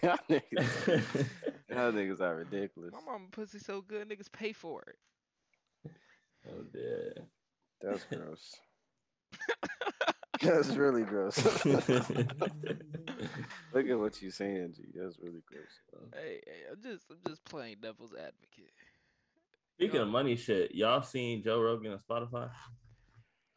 [0.02, 1.04] y'all niggas,
[1.68, 2.92] y'all niggas are ridiculous.
[2.92, 5.90] My mama pussy so good, niggas pay for it.
[6.48, 7.22] oh yeah.
[7.82, 8.56] That's gross.
[10.42, 11.36] That's really gross.
[11.64, 11.86] Look
[13.88, 14.84] at what you're saying, G.
[14.94, 15.80] That's really gross.
[16.14, 18.72] Hey, hey, I'm just I'm just playing devil's advocate.
[19.74, 22.50] Speaking of money shit, y'all seen Joe Rogan on Spotify?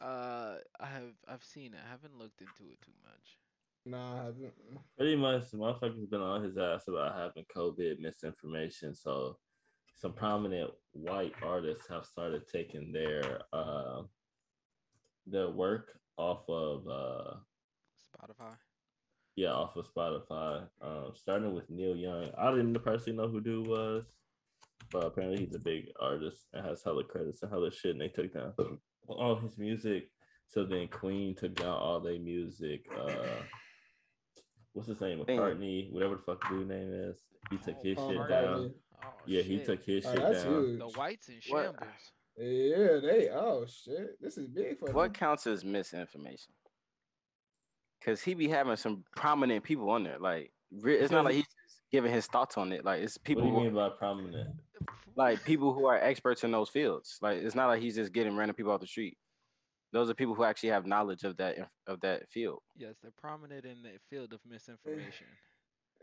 [0.02, 1.80] Uh, I have I've seen it.
[1.86, 3.38] I haven't looked into it too much.
[3.86, 4.54] Nah, I haven't.
[4.98, 8.96] Pretty much, the motherfucker's been on his ass about having COVID misinformation.
[8.96, 9.38] So,
[9.96, 14.04] some prominent white artists have started taking their uh
[15.26, 17.36] their work off of uh
[18.16, 18.56] Spotify.
[19.36, 20.68] yeah off of Spotify.
[20.82, 22.30] Um, starting with Neil Young.
[22.38, 24.06] I didn't personally know who dude was,
[24.92, 27.92] but apparently he's a big artist and has hella credits and hella shit.
[27.92, 28.54] And they took down
[29.08, 30.10] all his music.
[30.50, 32.86] So then Queen took down all their music.
[32.96, 33.42] Uh,
[34.74, 35.24] what's his name?
[35.26, 35.38] Damn.
[35.40, 37.18] McCartney, whatever the fuck dude name is.
[37.50, 38.30] He took his Oh, shit McCartney.
[38.30, 38.74] down.
[39.04, 40.64] Oh, Yeah, he took his Oh, shit that's down.
[40.66, 40.80] huge.
[40.80, 42.12] the whites in What- shambles.
[42.38, 43.30] Yeah, they.
[43.32, 45.14] Oh shit, this is big for What them.
[45.14, 46.52] counts as misinformation?
[48.00, 50.20] Because he be having some prominent people on there.
[50.20, 50.52] Like,
[50.84, 52.84] it's not like he's just giving his thoughts on it.
[52.84, 53.44] Like, it's people.
[53.44, 54.50] What people do you who, mean by prominent?
[55.16, 57.20] like people who are experts in those fields.
[57.22, 59.16] Like, it's not like he's just getting random people off the street.
[59.92, 62.62] Those are people who actually have knowledge of that of that field.
[62.76, 65.28] Yes, they're prominent in the field of misinformation.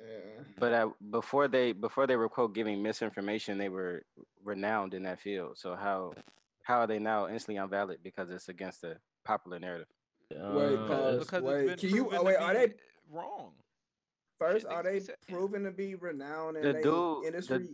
[0.06, 0.42] Yeah.
[0.58, 4.02] But uh, before they before they were quote giving misinformation, they were
[4.44, 5.58] renowned in that field.
[5.58, 6.14] So how
[6.62, 9.86] how are they now instantly invalid because it's against the popular narrative?
[10.30, 11.18] Wait, pause.
[11.24, 12.74] because wait, can you- oh, wait, are they-
[13.10, 13.52] wrong?
[14.38, 17.68] First, are they proven to be renowned in The the dude- the- industry?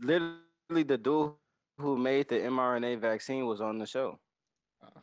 [0.00, 1.32] Literally, the dude
[1.78, 4.18] who made the mRNA vaccine was on the show.
[4.82, 5.00] Uh,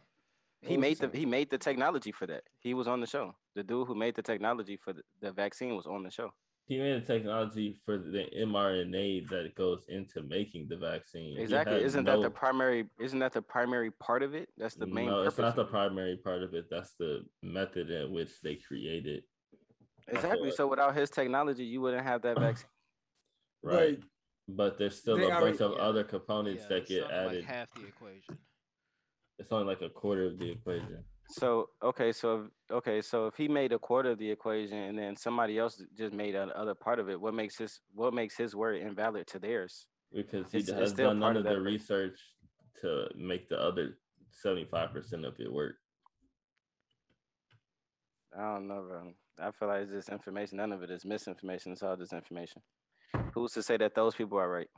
[0.61, 2.43] He made the he made the technology for that.
[2.59, 3.35] He was on the show.
[3.55, 6.33] The dude who made the technology for the, the vaccine was on the show.
[6.65, 11.37] He made a technology for the mRNA that goes into making the vaccine.
[11.37, 11.83] Exactly.
[11.83, 12.85] Isn't that the primary?
[12.99, 14.49] Isn't that the primary part of it?
[14.57, 15.07] That's the main.
[15.07, 15.69] No, purpose it's not the it.
[15.69, 16.65] primary part of it.
[16.69, 19.23] That's the method in which they created.
[20.07, 20.15] It.
[20.15, 20.51] Exactly.
[20.51, 22.67] So without his technology, you wouldn't have that vaccine.
[23.61, 23.77] Right.
[23.97, 24.03] Wait,
[24.47, 25.83] but there's still They a already- bunch of Yeah.
[25.83, 27.35] other components Yeah, that get added.
[27.45, 28.37] Like half the equation.
[29.37, 31.03] It's only like a quarter of the equation.
[31.29, 35.15] So okay, so okay, so if he made a quarter of the equation and then
[35.15, 38.81] somebody else just made another part of it, what makes his what makes his word
[38.81, 39.87] invalid to theirs?
[40.11, 42.19] Because he It's- it's has still done none of of the research
[42.81, 43.97] to make the other
[44.31, 45.75] 75% of it work.
[48.35, 49.13] I don't know, bro.
[49.39, 50.57] I feel like it's just information.
[50.57, 51.71] None of it is misinformation.
[51.71, 52.61] It's all just information.
[53.33, 54.69] Who's to say that those people are right?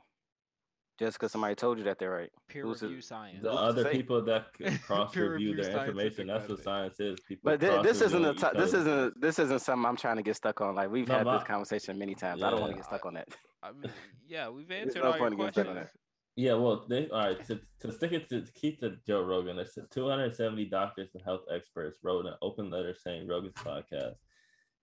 [0.98, 2.30] Just because somebody told you that they're right.
[2.48, 3.42] Peer Who's it- review science.
[3.42, 3.92] The Who's other say?
[3.92, 4.46] people that
[4.82, 7.18] cross review their information, that's what science is.
[7.28, 9.96] People But thi- this isn't a cross-reviewing t- each this isn't this isn't something I'm
[9.96, 10.74] trying to get stuck on.
[10.74, 12.42] Like we've No, had my- this conversation many times.
[12.42, 13.28] I don't want to get stuck on that.
[13.62, 13.90] I mean,
[14.26, 16.00] yeah, we've There's answered no all your point in getting stuck on questions.
[16.38, 17.44] Yeah, well, they all right.
[17.46, 21.42] To, to stick it to, to keep the Joe Rogan, there's 270 doctors and health
[21.54, 24.14] experts wrote an open letter saying Rogan's podcast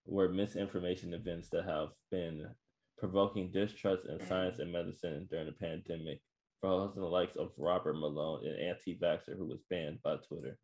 [0.05, 2.47] were misinformation events that have been
[3.03, 4.29] provoking distrust in mm-hmm.
[4.29, 6.21] science and medicine during the pandemic
[6.61, 10.57] for hosting the likes of Robert Malone, an anti-vaxxer who was banned by Twitter.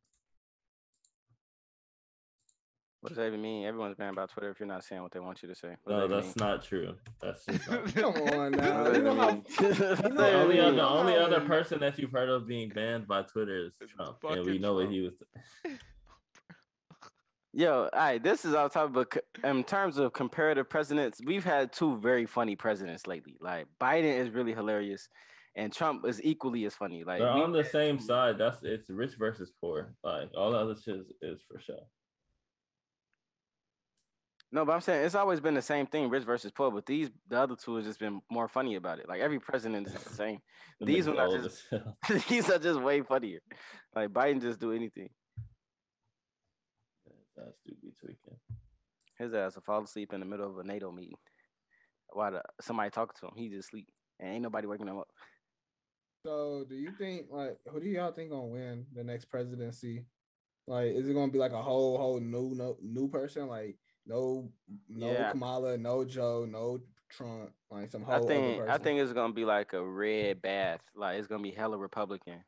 [3.02, 3.66] What does that even mean?
[3.66, 5.76] Everyone's banned by Twitter if you're not saying what they want you to say.
[5.84, 6.48] What No, that that's mean?
[6.48, 6.96] not true.
[7.22, 8.90] That's just not Come on now.
[8.94, 10.64] You know how you know The only mean?
[10.64, 14.18] other, You only other person that you've heard of being banned by Twitter is Trump,
[14.24, 15.14] and we fucking know what he was.
[17.52, 18.94] Yo, all right, this is our topic.
[19.42, 23.38] But in terms of comparative presidents, we've had two very funny presidents lately.
[23.42, 25.10] Like Biden is really hilarious,
[25.56, 27.04] and Trump is equally as funny.
[27.04, 28.38] Like They're on the same side.
[28.38, 29.96] That's it's rich versus poor.
[30.04, 31.80] Like all the other shit is, is for sure.
[34.52, 36.70] no, but I'm saying it's always been the same thing, rich versus poor.
[36.70, 39.10] But these, the other two, has just been more funny about it.
[39.10, 40.40] Like every president is the same.
[40.82, 43.40] These ones are just- these are just way funnier.
[43.96, 45.10] Like Biden just do anything.
[47.44, 48.38] That's stupid tweaking.
[49.18, 51.18] His ass will fall asleep in the middle of a NATO meeting
[52.12, 53.34] while the, somebody talking to him.
[53.36, 53.88] He just sleep
[54.20, 55.10] and ain't nobody waking him up.
[56.26, 60.06] So, do you think like who do y'all think gonna win the next presidency?
[60.68, 63.48] Like, is it gonna be like a whole whole new no, new person?
[63.48, 64.52] Like, no
[64.90, 65.32] no Yeah.
[65.32, 69.34] Kamala, no Joe, no Trump, like some whole I other think I think it's gonna
[69.34, 70.82] be like a red bath.
[70.96, 72.44] Like it's gonna be hella Republican.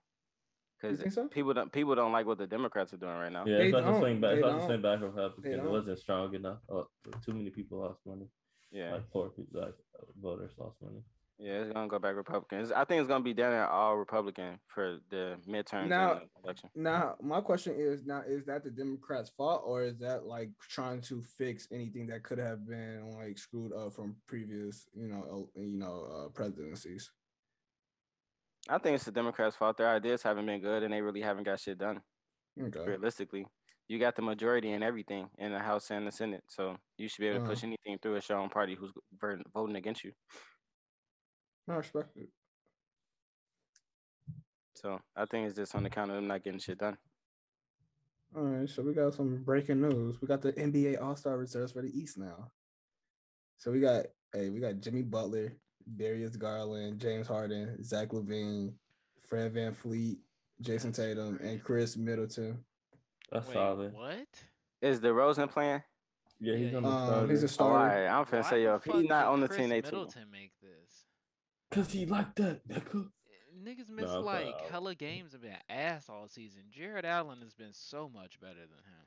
[0.82, 1.28] Because so?
[1.28, 3.44] people don't people don't like what the Democrats are doing right now.
[3.46, 4.00] Yeah, They it's like a don't.
[4.02, 4.32] swing back.
[4.34, 4.68] It's They like a don't.
[4.68, 5.56] swing back from Republicans.
[5.64, 6.58] It wasn't strong enough.
[6.70, 6.88] Oh,
[7.26, 8.28] too many people lost money.
[8.72, 9.76] Yeah, Like poor people, like
[10.22, 11.04] voters lost money.
[11.38, 12.72] yeah, it's gonna go back Republicans.
[12.72, 16.70] I think it's gonna be down there all Republican for the midterm Now- election.
[16.74, 21.02] Now, my question is now: Is that the Democrats' fault, or is that like trying
[21.02, 25.78] to fix anything that could have been like screwed up from previous, you know, you
[25.78, 27.12] know, uh, presidencies?
[28.70, 29.78] I think it's the Democrats' fault.
[29.78, 32.02] Their ideas haven't been good, and they really haven't got shit done.
[32.62, 32.86] Okay.
[32.86, 33.46] Realistically,
[33.88, 37.22] you got the majority in everything in the House and the Senate, so you should
[37.22, 37.52] be able to uh-huh.
[37.54, 38.92] push anything through as your own party who's
[39.54, 40.12] voting against you.
[41.70, 42.30] I respect it.
[44.76, 46.98] So I think it's just on account of them not getting shit done.
[48.36, 50.22] All right, so we got some breaking news.
[50.22, 52.52] We got the NBA All Star reserves for the East now.
[53.58, 55.54] So we got, hey, we got Jimmy Butler,
[55.96, 58.74] Darius Garland, James Harden, Zach LaVine,
[59.28, 60.20] Fred Van Fleet,
[60.62, 62.64] Jayson Tatum, and Khris Middleton.
[63.32, 63.94] That's Wait, solid.
[63.94, 64.28] what?
[64.82, 65.82] Is DeRozan playing?
[66.40, 67.74] Yeah, he's Yeah, on the Um, he's a starter.
[67.74, 68.04] Oh, all starter.
[68.04, 68.10] right.
[68.20, 69.86] I'm finna Why say, yo, the if he's not on the Khris team, they too.
[69.92, 71.06] Middleton make this.
[71.70, 73.08] Cause he like that, nigga.
[73.64, 76.64] Niggas missed Nah, like but, uh, hella games and been ass all season.
[76.72, 79.06] Jarrett Allen has been so much better than him.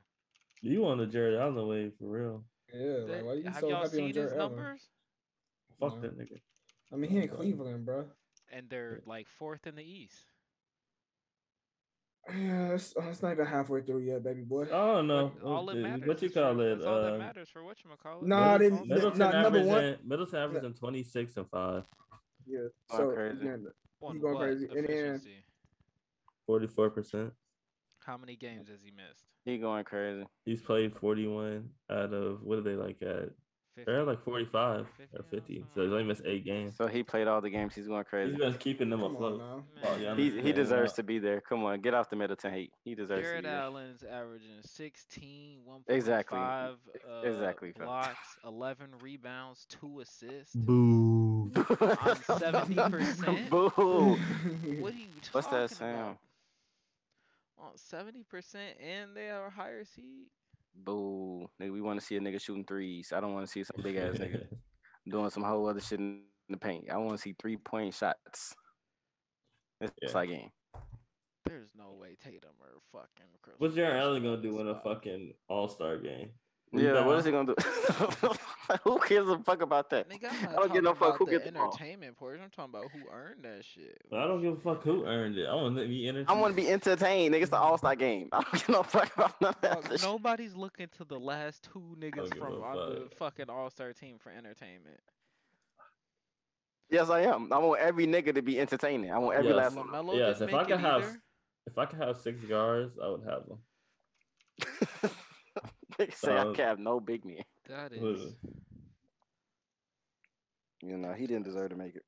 [0.61, 2.43] You on the Jarrett Allen wave for real?
[2.73, 4.55] Yeah, That- like why you have so y'all happy on seen his Jarrett Allen?
[4.55, 4.89] numbers?
[5.79, 6.01] Fuck No.
[6.01, 6.41] that nigga.
[6.95, 8.05] I mean, he in Cleveland, bro.
[8.53, 10.15] And they're like fourth in the East.
[12.33, 14.63] Yeah, it's, it's not even halfway through yet, baby boy.
[14.63, 15.31] I don't know.
[15.43, 16.07] all it What- matters.
[16.07, 16.75] What you call it?
[16.75, 18.27] That's all that Uh, matters for what you call it.
[18.27, 21.85] Nah, they- Middleton, they- Middleton nah, number one- averaging Middleton averaging twenty six and five.
[22.47, 22.59] Yeah,
[22.91, 23.37] Oh, so crazy.
[23.41, 23.67] again,
[24.01, 24.65] going crazy.
[24.65, 25.43] And then- efficiency?
[26.47, 27.33] 44 percent.
[27.99, 29.25] How many games has he missed?
[29.43, 30.25] He going crazy.
[30.45, 33.29] He's played 41 out of what are they like at?
[33.83, 35.55] They're at like 45 50 or or 50.
[35.55, 35.83] So something.
[35.83, 36.75] he's only missed eight games.
[36.77, 37.75] So he played all the games.
[37.75, 38.31] He's going crazy.
[38.31, 38.51] He's crazy.
[38.51, 39.41] been keeping them come afloat.
[39.83, 41.41] Oh, yeah, He he deserves to be there.
[41.41, 42.71] Come on, get off the Middleton hate.
[42.83, 43.59] He deserves to Jarrett be there.
[43.59, 46.39] Allen's averaging 16, 1.5 Exactly.
[46.39, 46.73] uh,
[47.23, 50.55] Exactly, blocks, 11 rebounds, 2 assists.
[50.55, 51.49] Boo.
[51.53, 53.49] 70%?
[53.49, 53.69] Boo.
[53.69, 55.69] What are you talking What's that about?
[55.71, 56.17] sound?
[57.57, 60.27] On 70% and they are higher seed?
[60.75, 61.47] Boo.
[61.61, 63.11] Nigga, we want to see a nigga shooting threes.
[63.15, 64.45] I don't want to see some big ass nigga
[65.09, 66.85] doing some whole other shit in the paint.
[66.91, 68.53] I want to see three point shots.
[69.81, 70.11] It's Yeah.
[70.13, 70.49] like game.
[71.45, 74.79] There's no way Tatum or fucking Khris What's Jarrett Bosh Allen gonna do in a
[74.79, 76.31] fucking All Star game?
[76.71, 78.29] Yeah, what is he gonna do?
[78.83, 80.09] who cares a fuck about that?
[80.09, 82.43] Nigga, I'm not I don't give no fuck who about get the the entertainment portion.
[82.43, 83.97] I'm talking about who earned that shit.
[84.09, 85.45] But I don't give a fuck who earned it.
[85.47, 86.29] I want to be entertained.
[86.29, 87.33] I want to be entertained.
[87.33, 88.27] Nigga, it's the All Star game.
[88.33, 90.01] I don't give no fuck about none of that Dog, shit.
[90.03, 94.17] nobody's looking to the last two niggas from a on the fucking All Star team
[94.19, 94.99] for entertainment.
[96.89, 97.51] Yes, I am.
[97.53, 99.11] I want every nigga to be entertaining.
[99.11, 99.57] I want every Yes.
[99.57, 99.87] last one.
[99.87, 101.21] LaMelo Yes, didn't if I could have- either.
[101.67, 105.09] If I could have six guards, I would have them.
[105.99, 107.43] Nigga say I can't have no big man.
[107.69, 108.35] That is Literally.
[110.81, 112.03] You know, he didn't deserve to make it.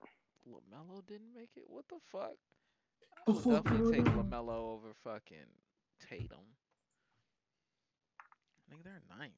[0.47, 1.63] LaMelo didn't make it.
[1.67, 2.33] What the fuck?
[3.27, 4.05] I would definitely take?
[4.05, 5.37] LaMelo over fucking
[6.07, 6.37] Tatum.
[8.19, 9.33] I think they're ninth.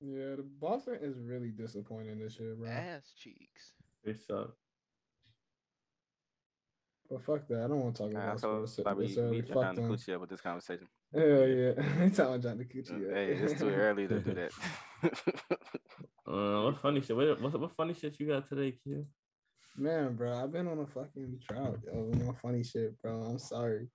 [0.00, 2.68] Yeah, the Boston is really disappointing this year, bro.
[2.68, 3.72] Ass cheeks.
[4.04, 4.50] They suck.
[7.10, 7.64] But fuck that.
[7.64, 8.86] I don't want to talk Nah, I about feel sports.
[8.86, 9.40] like we, necessarily.
[9.42, 9.90] we Fuck John them.
[9.90, 10.88] Coochie up with this conversation.
[11.14, 11.72] Hell yeah.
[12.02, 13.14] Ain't talking John Cucci.
[13.14, 14.52] Hey, it's too early to do that.
[16.26, 17.14] Uh, what funny shit?
[17.14, 19.04] What, what, what funny shit you got today, Q?
[19.76, 21.80] Man, bro, I've been on a fucking drought.
[21.84, 23.20] Yo, you know, funny shit, bro.
[23.20, 23.88] I'm sorry.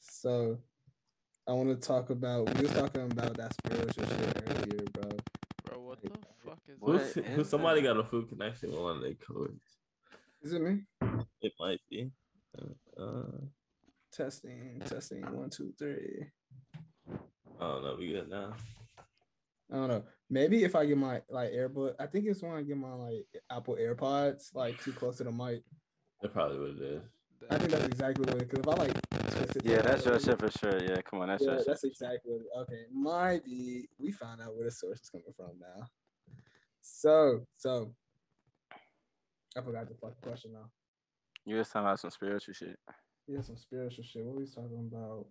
[0.00, 0.58] So,
[1.46, 2.52] I want to talk about.
[2.54, 5.10] We was talking about that spiritual shit earlier, bro.
[5.66, 6.08] Bro, what the
[6.46, 7.24] fuck is Who's, that?
[7.26, 7.88] Who is somebody that?
[7.88, 9.60] got a food connection with one of their codes.
[10.42, 10.78] Is it me?
[11.42, 12.10] It might be.
[12.58, 13.40] Uh, uh,
[14.16, 15.20] Testing, testing.
[15.30, 16.24] One, two, three.
[17.60, 17.96] I don't know.
[17.98, 18.54] We good now.
[19.72, 20.04] I don't know.
[20.28, 23.26] Maybe if I get my like AirBud, I think it's when I get my like
[23.50, 25.62] Apple AirPods like too close to the mic.
[26.22, 27.02] That probably what it is.
[27.50, 28.48] I think that's exactly what it.
[28.50, 30.82] Because if I like Yeah, that's a your little shit for sure.
[30.82, 31.66] Yeah, come on, that's yeah, your shit.
[31.66, 32.82] that's exactly what it, okay.
[32.92, 35.86] Might be we found out where the source is coming from now.
[36.80, 37.92] So so
[39.56, 40.70] I forgot the fucking question now.
[41.44, 42.78] You was talking about some spiritual shit.
[43.28, 44.24] Yeah, some spiritual shit.
[44.24, 45.26] What were we talking about?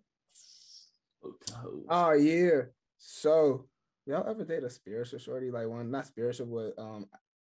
[1.89, 2.61] Oh yeah.
[2.97, 3.65] So
[4.05, 5.51] y'all ever date a spiritual shorty?
[5.51, 7.05] Like one not spiritual, but um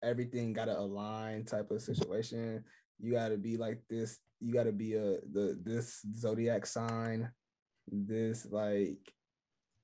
[0.03, 2.65] everything gotta align type of situation.
[2.99, 7.31] You gotta be like this, you gotta be a the this zodiac sign,
[7.89, 8.99] this like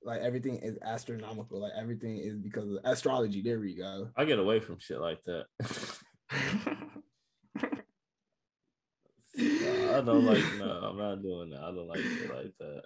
[0.03, 1.61] like everything is astronomical.
[1.61, 3.41] Like everything is because of astrology.
[3.41, 4.09] There we go.
[4.15, 5.45] I get away from shit like that.
[9.35, 11.61] I don't like no, I'm not doing that.
[11.61, 12.81] I don't like shit like that.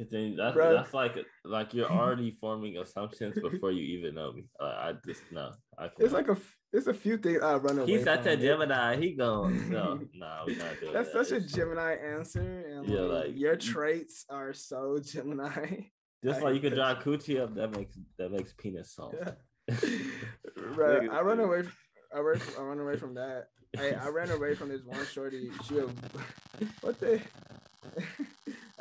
[0.00, 0.74] 'Cause then That's, Bruh.
[0.74, 4.44] that's like like you're already forming assumptions before you even know me.
[4.58, 5.52] Uh, I just no.
[5.78, 6.00] I can't.
[6.00, 7.92] It's like a f- it's a few things I run away.
[7.92, 8.40] he's such a from.
[8.40, 8.96] Gemini.
[8.96, 11.26] He going no, no, we're not doing That's that.
[11.26, 15.84] such a It's- Gemini answer, and Yeah, like, like, your traits are so Gemini.
[16.24, 18.94] Just I like you can could that draw coochie up, that makes that makes penis
[18.94, 19.14] soft.
[19.16, 21.44] Bro, Niggas I run do.
[21.44, 21.58] away.
[21.60, 21.78] f-
[22.14, 22.40] I run.
[22.58, 23.48] I run away from that.
[23.76, 25.50] Hey, I ran away from this one shorty.
[25.66, 25.82] She, a,
[26.82, 27.20] what the?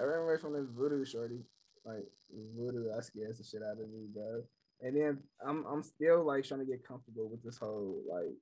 [0.01, 1.45] I ran away from this voodoo shorty.
[1.85, 2.07] Like
[2.57, 4.41] voodoo, I scared the shit out of me, bro.
[4.81, 8.35] And then I'm I'm still like trying to get comfortable with this whole like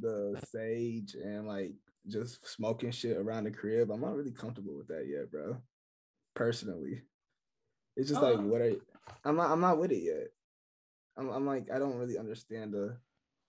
[0.00, 1.72] the sage and like
[2.06, 3.90] just smoking shit around the crib.
[3.90, 5.56] I'm not really comfortable with that yet, bro.
[6.34, 7.02] Personally,
[7.96, 8.42] it's just like Uh.
[8.42, 8.76] what I
[9.24, 10.28] I'm not I'm not with it yet.
[11.16, 12.96] I'm I'm like I don't really understand the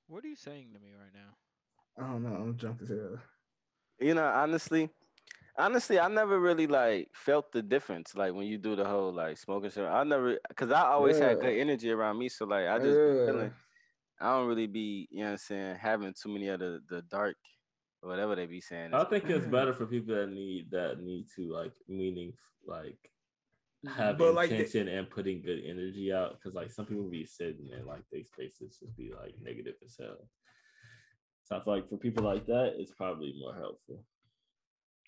[0.07, 1.35] What are you saying to me right now?
[2.03, 2.35] I don't know.
[2.35, 3.19] I'm drunk as hell.
[3.99, 4.89] You know, honestly,
[5.59, 8.15] honestly, I never really like felt the difference.
[8.15, 11.39] Like when you do the whole like smoking shit, I never, cause I always had
[11.39, 12.29] good energy around me.
[12.29, 13.25] So like I just Yeah.
[13.25, 13.53] feeling.
[14.21, 17.01] I don't really be, you know what I'm saying, having too many of the, the
[17.03, 17.37] dark,
[18.01, 18.93] or whatever they be saying.
[18.93, 22.33] I think it's better for people that need that need to like meaning
[22.65, 22.97] like
[23.87, 27.25] have But, like, the- intention and putting good energy out because like some people be
[27.25, 30.29] sitting and like they spaces just be like negative as hell.
[31.43, 34.03] So I feel like for people like that, it's probably more helpful.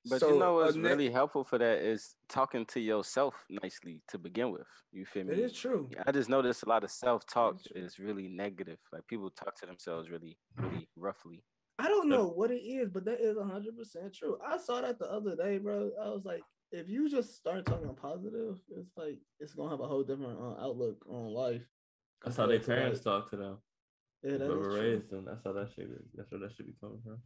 [0.09, 3.35] But So, you know what's uh, ne- really helpful for that is talking to yourself
[3.49, 4.67] nicely to begin with.
[4.91, 5.33] You feel me?
[5.33, 5.89] It is true.
[6.07, 8.79] I just noticed a lot of self talk It's is really negative.
[8.91, 11.43] Like people talk to themselves really, really roughly.
[11.77, 14.37] I don't know what it is, but that is hundred percent true.
[14.45, 15.91] I saw that the other day, bro.
[16.03, 19.87] I was like, if you just start talking positive, it's like it's gonna have a
[19.87, 21.63] whole different uh, outlook on life.
[22.23, 23.57] That's how their parents like- talk to them.
[24.23, 24.81] Yeah, that Whoever is true.
[24.81, 25.87] raised them, that's how that shit.
[26.15, 27.17] That's where that should be coming from.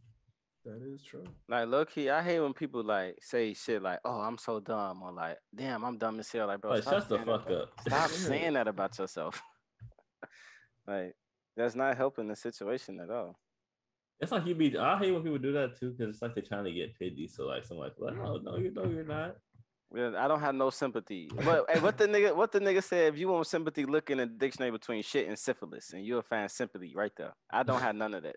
[0.66, 1.22] That is true.
[1.48, 5.00] Like low key, I hate when people like say shit like, "Oh, I'm so dumb,"
[5.00, 7.50] or like, "Damn, I'm dumb as hell." Like, bro, Like, shut the saying that, fuck
[7.52, 7.72] up.
[7.86, 9.40] Stop saying that about yourself.
[10.88, 11.14] like,
[11.56, 13.38] that's not helping the situation at all.
[14.18, 14.76] It's like you be.
[14.76, 17.28] I hate when people do that too because it's like they're trying to get pity.
[17.28, 19.36] So like, someone like, "Well, no, no, you know, you're not.
[19.94, 21.30] Yeah, I don't have no sympathy.
[21.44, 23.14] But hey, what the nigga, what the nigga said?
[23.14, 26.50] If you want sympathy, look in the dictionary between shit and syphilis, and you'll find
[26.50, 27.34] sympathy right there.
[27.52, 28.34] I don't have none of that.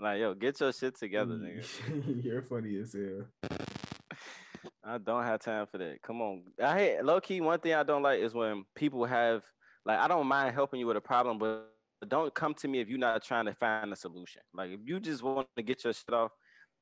[0.00, 2.24] Like, yo, get your shit together, mm, nigga.
[2.24, 3.50] You're funny as hell.
[4.84, 6.00] I don't have time for that.
[6.02, 6.42] Come on.
[6.62, 7.40] I hate low key.
[7.40, 9.42] One thing I don't like is when people have
[9.84, 11.68] like I don't mind helping you with a problem, but
[12.08, 14.40] don't come to me if you're not trying to find a solution.
[14.54, 16.32] Like if you just want to get your shit off,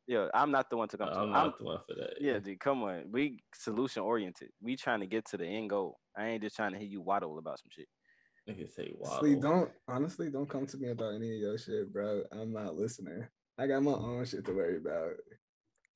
[0.07, 1.15] yeah, I'm not the one to come to.
[1.15, 2.15] I'm I'm- not the one for that.
[2.21, 3.05] yeah, dude, come on.
[3.11, 4.51] We solution oriented.
[4.63, 5.99] We trying to get to the end goal.
[6.17, 7.89] I ain't just trying to hear you waddle about some shit.
[8.49, 12.23] Nigga say Honestly, don't honestly don't come to me about any of your shit, bro.
[12.33, 13.27] I'm not listening.
[13.59, 15.13] I got my own shit to worry about.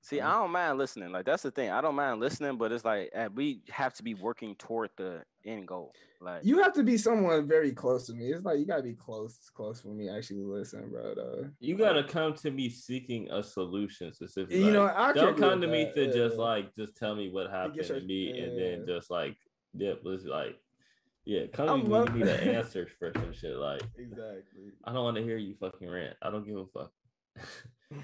[0.02, 1.12] See, I don't mind listening.
[1.12, 1.70] Like that's the thing.
[1.70, 5.22] I don't mind listening, but it's like eh, we have to be working toward the
[5.46, 5.92] end goal.
[6.20, 8.26] Like You have to be someone very close to me.
[8.32, 11.14] It's like you gotta be close, close for me actually listen, bro.
[11.14, 14.64] Though You gotta come to me seeking a solution specifically.
[14.64, 17.30] You know, I don't come do to me that, to just like just tell me
[17.30, 19.36] what happened your- to me and then just like
[19.74, 20.58] yeah, let's like
[21.24, 23.56] yeah, come to I me when you need an answer for some shit.
[23.56, 24.72] Like exactly.
[24.84, 26.16] I don't want to hear you fucking rant.
[26.22, 26.92] I don't give a fuck.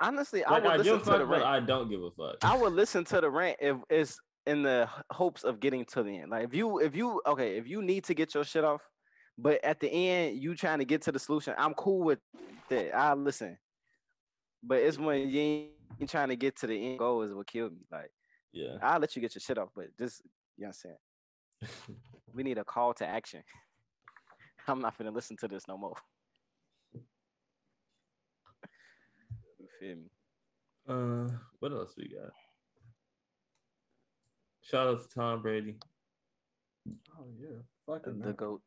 [0.00, 1.44] honestly, I would I, listen to the fuck, but rant.
[1.44, 2.36] I don't give a fuck.
[2.42, 6.18] I would listen to the rant if it's in the hopes of getting to the
[6.18, 6.30] end.
[6.30, 8.82] Like if you if you okay, if you need to get your shit off,
[9.38, 12.18] but at the end you trying to get to the solution, I'm cool with
[12.68, 12.94] that.
[12.94, 13.56] I listen.
[14.64, 15.70] But it's when you ain't
[16.08, 17.80] trying to get to the end goal is what killed me.
[17.90, 18.10] Like
[18.52, 18.76] Yeah.
[18.82, 20.22] I'll let you get your shit off, but just
[20.56, 20.96] you know what I'm saying.
[22.34, 23.42] We need a call to action.
[24.68, 25.96] I'm not gonna listen to this no more.
[29.58, 30.10] You feel me?
[30.88, 32.30] uh, what else we got?
[34.62, 35.76] Shout out to Tom Brady.
[37.18, 37.48] Oh yeah,
[37.86, 38.34] The, fucking the man.
[38.34, 38.62] goat.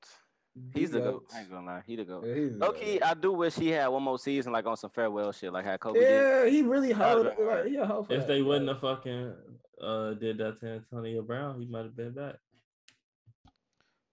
[0.73, 1.11] He's the goat.
[1.11, 1.25] goat.
[1.35, 1.83] I ain't gonna lie.
[1.85, 2.23] He the goat.
[2.25, 2.99] Yeah, he's the Low goat.
[3.03, 5.75] I do wish he had one more season, like on some farewell shit, like how
[5.77, 6.09] Kobe did.
[6.09, 7.35] Yeah, he really held.
[7.35, 8.27] been Like, yeah, hold If that.
[8.27, 9.33] they wouldn't have fucking
[9.81, 12.35] uh did that to Antonio Brown, he might have been back.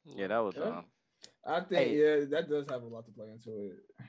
[0.05, 0.63] Yeah, that was Yeah.
[0.65, 0.85] um.
[1.45, 1.97] I think Hey.
[2.21, 4.05] yeah, that does have a lot to play into it.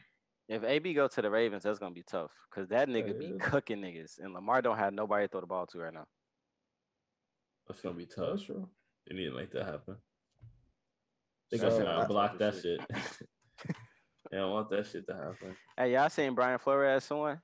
[0.49, 3.25] If AB go to the Ravens, that's gonna be tough because that nigga it be
[3.27, 3.41] is.
[3.41, 6.05] cooking niggas, and Lamar don't have nobody to throw the ball to right now.
[7.67, 8.45] That's gonna be That's tough.
[8.45, 8.69] true.
[9.07, 9.95] They need to make that happen.
[11.49, 12.81] They So, gonna I- block that shit.
[12.81, 13.29] shit.
[14.31, 15.55] they don't want that shit to happen.
[15.77, 17.39] Hey, y'all seen Brian Flores suing?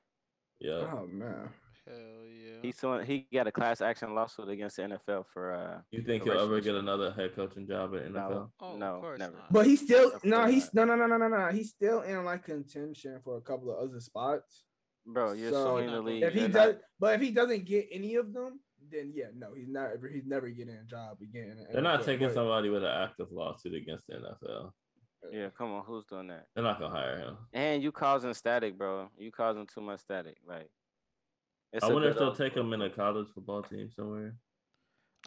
[0.59, 0.91] Yeah.
[0.93, 1.49] Oh man,
[1.89, 2.51] Hell yeah.
[2.61, 3.05] He suing.
[3.05, 5.81] He got a class action lawsuit against the NFL for uh.
[5.91, 8.13] You think he'll ever get another head coaching job at NFL?
[8.13, 9.33] No, Oh, of no, course never.
[9.33, 9.51] not.
[9.53, 11.47] but he's still Of no, course he's no, no, no, no, no, no.
[11.49, 14.63] He's still in like contention for a couple of other spots.
[15.05, 16.23] Bro, you're So, suing the league.
[16.23, 18.59] If he does, not- but if he doesn't get any of them,
[18.91, 19.91] then yeah, no, he's not.
[20.11, 21.51] He's never getting a job again.
[21.51, 24.71] in the They're not taking But- somebody with an active lawsuit against the NFL.
[25.31, 26.47] yeah, come on, who's doing that?
[26.53, 27.37] They're not gonna hire him.
[27.53, 29.09] And you causing static, bro.
[29.17, 30.37] You causing too much static.
[30.47, 30.69] Like,
[31.73, 34.35] it's I a wonder if they'll take him in a college football team somewhere.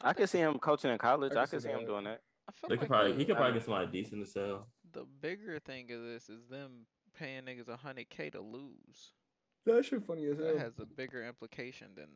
[0.02, 1.32] I could see him coaching in college.
[1.32, 1.86] I I can could see see him that.
[1.86, 2.20] doing that.
[2.62, 4.68] They like could probably the, he could probably I- get somebody decent to sell.
[4.92, 6.86] the bigger thing of this is them
[7.16, 9.12] paying niggas a hundred k to lose.
[9.66, 10.46] That shit funny as hell.
[10.48, 12.08] That has a bigger implication than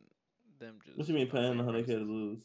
[0.59, 0.97] them just.
[0.97, 2.43] What do you mean paying a 100 k to lose?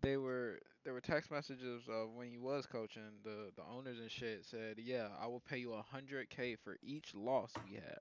[0.00, 3.02] They were there were text messages of when he was coaching.
[3.24, 6.78] The the owners and shit said, "Yeah, I will pay you a hundred k for
[6.82, 8.00] each loss we have."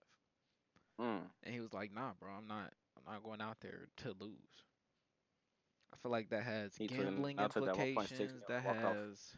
[1.01, 1.21] Mm.
[1.43, 2.71] And he was like, "Nah, bro, I'm not.
[3.07, 4.33] I'm not going out there to lose."
[5.93, 8.33] I feel like that has He took- gambling I took that 1.6 implications.
[8.33, 8.95] mil That walk off.
[8.95, 9.37] has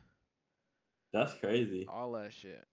[1.13, 1.85] That's crazy.
[1.87, 2.67] all that shit.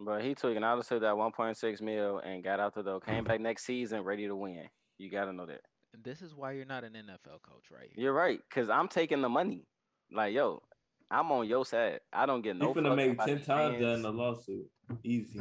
[0.00, 3.00] But he took and I took that 1.6 mil and got out the door.
[3.00, 4.68] Came back next season ready to win.
[4.98, 5.62] You gotta know that.
[5.94, 7.90] And this is why you're not an NFL coach, right?
[7.94, 8.04] here.
[8.04, 9.66] You're right, cause I'm taking the money.
[10.10, 10.62] Like yo,
[11.10, 12.00] I'm on your side.
[12.12, 12.66] I don't get no.
[12.66, 14.02] You're gonna fuck make about ten these times that in fans.
[14.02, 14.70] the lawsuit.
[15.04, 15.40] Easy.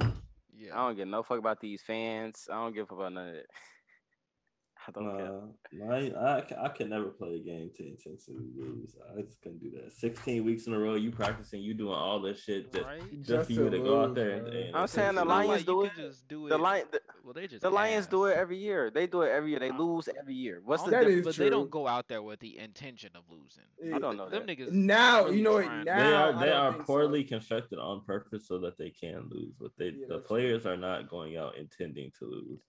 [0.54, 0.74] Yeah.
[0.80, 2.48] I don't get no fuck about these fans.
[2.52, 3.46] I don't give a fuck about none of that.
[4.88, 5.26] I don't care.
[5.28, 5.40] Uh,
[5.74, 8.96] no, I, I, c- I could never play a game to intensely lose.
[9.16, 9.94] I just couldn't do that.
[9.94, 13.00] 16 weeks in a row, you practicing, you doing all this shit just, right?
[13.22, 15.64] just, Just for you to to go out there and, and I'm saying the Lions
[15.66, 15.92] do it.
[15.96, 16.50] Just do it.
[16.50, 18.90] The lion, the, well, they just the Lions do it every year.
[18.90, 19.60] They do it every year.
[19.60, 20.62] They lose every year.
[20.66, 21.28] What's the That difference?
[21.28, 23.96] is but they don't go out there with the intention of losing.
[23.96, 24.58] I don't know Them that.
[24.58, 25.68] niggas Now you know what?
[25.72, 26.88] Now they are they are think so.
[26.88, 29.54] poorly constructed on purpose so that they can lose.
[29.60, 32.60] But they Yeah, the that's players are not going out intending to lose.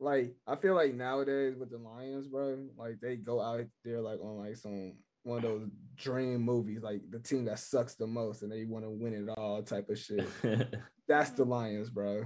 [0.00, 4.18] Like I feel like nowadays with the Lions, bro, like they go out there like
[4.20, 4.94] on like some
[5.24, 8.84] one of those dream movies, like the team that sucks the most and they want
[8.84, 10.26] to win it all type of shit.
[11.08, 12.24] That's the Lions, bro.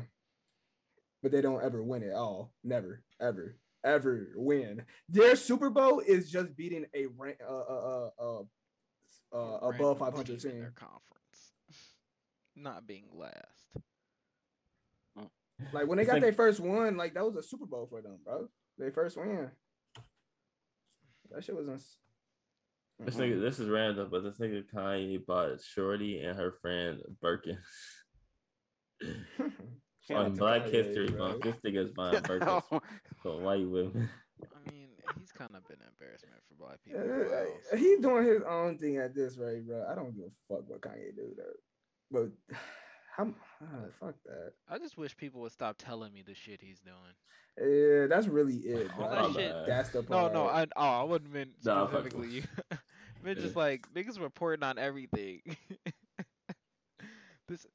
[1.21, 2.53] But they don't ever win it all.
[2.63, 4.85] Never, ever, ever win.
[5.09, 8.43] Their Super Bowl is just beating a rank, uh, uh, uh,
[9.33, 11.55] uh, uh, above 500 team in their conference,
[12.57, 13.35] not being last.
[15.73, 18.03] Like when they got like- their first one, like that was a Super Bowl for
[18.03, 18.49] them, bro.
[18.79, 19.51] Their first win.
[21.31, 21.99] That shit was ins-
[23.01, 23.21] this Mhm.
[23.21, 27.59] nigga, this is random, but this nigga Kanye bought Shorty and her friend Birkin
[30.11, 31.29] on Black Kanye, History bro.
[31.29, 31.43] Month.
[31.43, 32.83] This nigga's buying Birkins
[33.23, 34.09] for white women.
[34.43, 34.89] I mean,
[35.19, 37.01] he's kind of been an embarrassment for black people.
[37.01, 39.87] Yeah, for a while, uh, He's doing his own thing at this rate, bro.
[39.91, 41.53] I don't give a fuck what Kanye do though.
[42.11, 42.57] But
[43.17, 43.29] how
[43.63, 43.67] ah,
[44.01, 44.53] fuck that.
[44.69, 46.97] I just wish people would stop telling me the shit he's doing.
[47.57, 49.29] Yeah, that's really it, All bro.
[49.29, 50.33] that shit- That's the No, part.
[50.33, 52.43] no, I oh, I wouldn't mean Nah, fuck specifically you.
[52.71, 52.79] with-
[53.25, 55.41] meant just like niggas reporting on everything.
[57.49, 57.67] this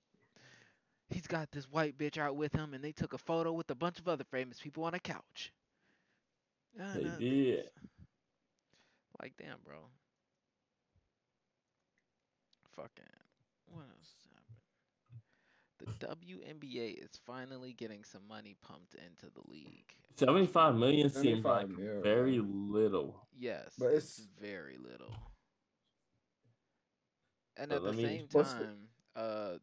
[1.10, 3.76] he's got this white bitch out with him, and they took a photo with a
[3.76, 5.54] bunch of other famous people on a couch.
[6.78, 7.64] They nah, did.
[9.22, 9.78] Like damn, bro.
[12.76, 13.06] Fucking
[13.72, 14.19] what else happened?
[14.19, 14.19] The
[16.00, 19.94] WNBA is finally getting some money pumped into the league.
[20.16, 23.28] 75 million seems 75 like mil, very little.
[23.38, 25.14] Yes, But it's it's- very little.
[27.58, 29.58] And at the me- same What's the- time, uh,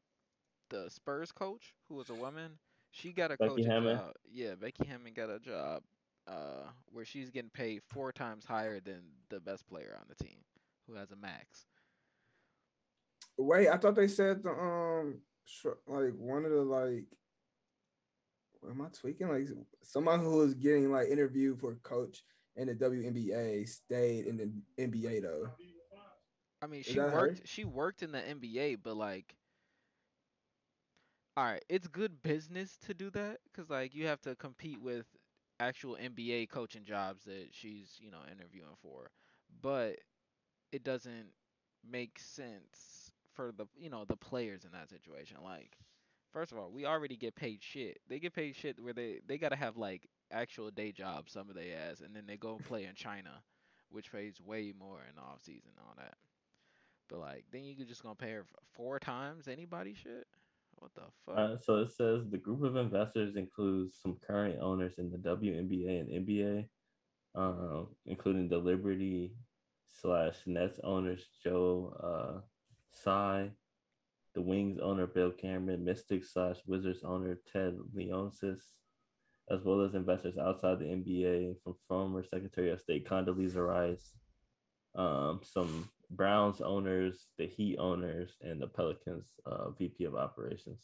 [0.68, 2.58] the Spurs coach, who was a woman,
[2.90, 3.96] she got a Becky coaching Hammon?
[3.96, 4.14] job.
[4.30, 5.82] Yeah, Becky Hammon got a job,
[6.26, 10.44] uh, where she's getting paid four times higher than the best player on the team,
[10.86, 11.66] who has a max.
[13.38, 15.25] Wait, I thought they said the um sh-
[15.86, 17.04] like one of the like
[18.68, 19.28] am I tweaking?
[19.28, 19.48] Like
[19.82, 22.22] someone who was getting like interviewed for coach
[22.56, 24.50] in the WNBA stayed in the
[24.82, 25.48] NBA though.
[26.62, 27.28] I mean, Is she that her?
[27.28, 27.48] worked.
[27.48, 29.36] She worked in the NBA, but like,
[31.36, 35.06] all right, it's good business to do that because like you have to compete with
[35.60, 39.10] actual NBA coaching jobs that she's you know interviewing for,
[39.62, 39.96] but
[40.72, 41.28] it doesn't
[41.88, 43.05] make sense
[43.36, 45.36] for the you know the players in that situation.
[45.44, 45.76] Like,
[46.32, 47.98] first of all, we already get paid shit.
[48.08, 51.54] They get paid shit where they they gotta have like actual day jobs, some of
[51.54, 53.42] they ass, and then they go play in China,
[53.90, 56.14] which pays way more in the off season and all that.
[57.08, 60.26] But like, then you could just gonna pay her four times anybody shit.
[60.78, 61.38] What the fuck?
[61.38, 66.00] Uh, so it says the group of investors includes some current owners in the WNBA
[66.00, 66.66] and NBA,
[67.34, 69.32] um, including the Liberty
[69.86, 72.42] slash Nets owners Joe
[72.96, 73.50] Tsai,
[74.34, 78.60] the Wings owner Bill Cameron, Mystics slash Wizards owner Ted Leonsis,
[79.50, 84.12] as well as investors outside the NBA from former Secretary of State Condoleezza Rice,
[84.94, 90.78] um, some Browns owners, the Heat owners, and the Pelicans uh, VP of operations.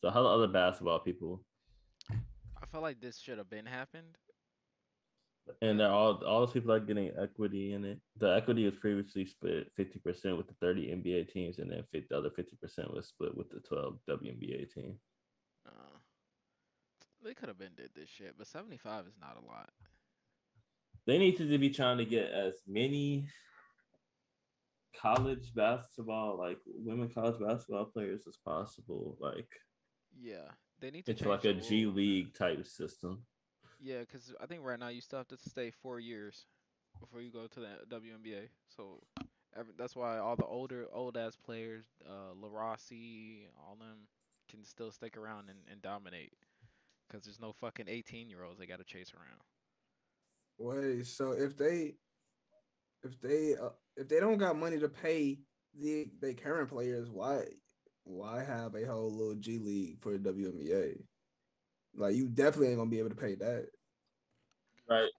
[0.00, 1.42] So how the other basketball people,
[2.10, 4.18] I feel like this should have been happened.
[5.60, 8.00] And they're all all those people are getting equity in it.
[8.16, 12.06] The equity was previously split fifty percent with the thirty NBA teams, and then 50,
[12.10, 14.98] the other fifty percent was split with the twelve WNBA team.
[15.66, 15.98] Uh,
[17.24, 19.70] they could have been did this shit, but 75 is not a lot.
[21.06, 23.26] They need to be trying to get as many
[25.00, 29.48] college basketball, like women college basketball players as possible, like
[30.20, 32.00] Yeah, they need to into like a G rule on that.
[32.00, 33.24] League type system.
[33.82, 36.46] Yeah, because I think right now you still have to stay four years
[37.00, 38.48] before you go to the WNBA.
[38.76, 39.02] So
[39.58, 44.06] every, that's why all the older, old ass players, uh, Taurasi, all them
[44.48, 46.32] can still stick around and, and dominate.
[47.08, 49.40] Because there's no fucking 18 year olds they got to chase around.
[50.58, 51.94] Wait, so if they
[53.02, 55.38] if they uh, if they don't got money to pay
[55.78, 57.42] the they current players, why
[58.04, 61.02] why have a whole little G League for the WNBA?
[61.94, 63.66] Like you definitely ain't gonna be able to pay that.
[64.88, 65.10] Right.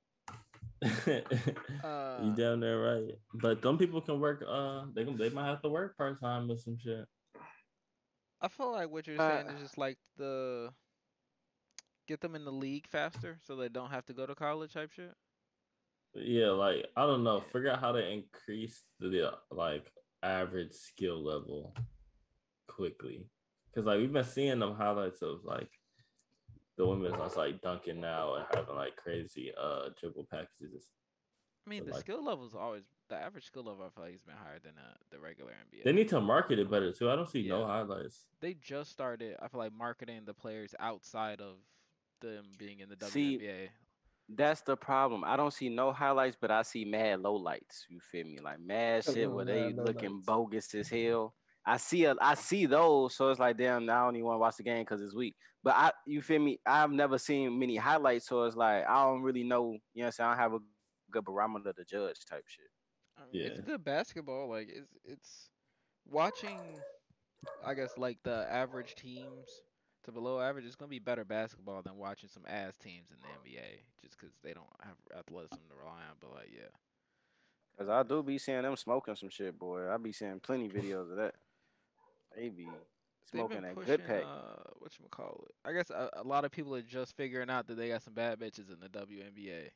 [1.83, 3.15] Uh, you down there right.
[3.33, 6.47] But some people can work uh they can they might have to work part time
[6.47, 7.05] with some shit.
[8.41, 10.71] I feel like what you're Uh, saying is just like the
[12.07, 14.91] get them in the league faster so they don't have to go to college type
[14.91, 15.13] shit.
[16.15, 21.23] Yeah, like I don't know, figure out how to increase the uh, like average skill
[21.23, 21.73] level
[22.67, 23.29] quickly.
[23.73, 25.69] Cause like we've been seeing them highlights of like
[26.77, 30.89] the women's that's like dunking now and having like crazy uh dribble packages.
[31.65, 33.85] I mean, So, the like- skill is always the average skill level.
[33.85, 35.83] I feel like has been higher than uh, the regular NBA.
[35.83, 37.09] They need to market it better too.
[37.09, 38.25] I don't see no highlights.
[38.41, 39.37] they just started.
[39.41, 41.55] I feel like marketing the players outside of
[42.21, 43.69] them being in the See, WNBA.
[44.29, 45.23] That's the problem.
[45.25, 47.85] I don't see no highlights, but I see mad low lights.
[47.89, 48.39] You feel me?
[48.41, 50.25] Like mad shit where they Mad looking lowlights.
[50.25, 51.33] bogus as hell.
[51.65, 53.89] I see a, I see those, so it's like damn.
[53.89, 55.35] I don't even want to watch the game because it's weak.
[55.63, 56.59] But I, you feel me?
[56.65, 59.71] I've never seen many highlights, so it's like I don't really know.
[59.93, 60.29] You know, what I'm saying?
[60.29, 60.59] I don't have a
[61.11, 62.65] good barometer to judge type shit.
[63.17, 64.49] I mean, It's good basketball.
[64.49, 65.49] Like it's it's
[66.09, 66.59] watching.
[67.65, 69.49] I guess like the average teams
[70.03, 70.65] to below average.
[70.65, 74.33] It's gonna be better basketball than watching some ass teams in the NBA, just because
[74.43, 76.17] they don't have athleticism to rely on.
[76.19, 76.69] But like, yeah.
[77.77, 79.89] Cause I do be seeing them smoking some shit, boy.
[79.89, 81.33] I be seeing plenty videos of that.
[82.35, 82.67] They be
[83.29, 84.23] smoking been that pushing, good pack.
[84.23, 85.55] uh, what you call it?
[85.67, 88.13] I guess a, a lot of people are just figuring out that they got some
[88.13, 89.69] bad bitches in the WNBA.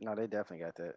[0.00, 0.94] No, they definitely got that.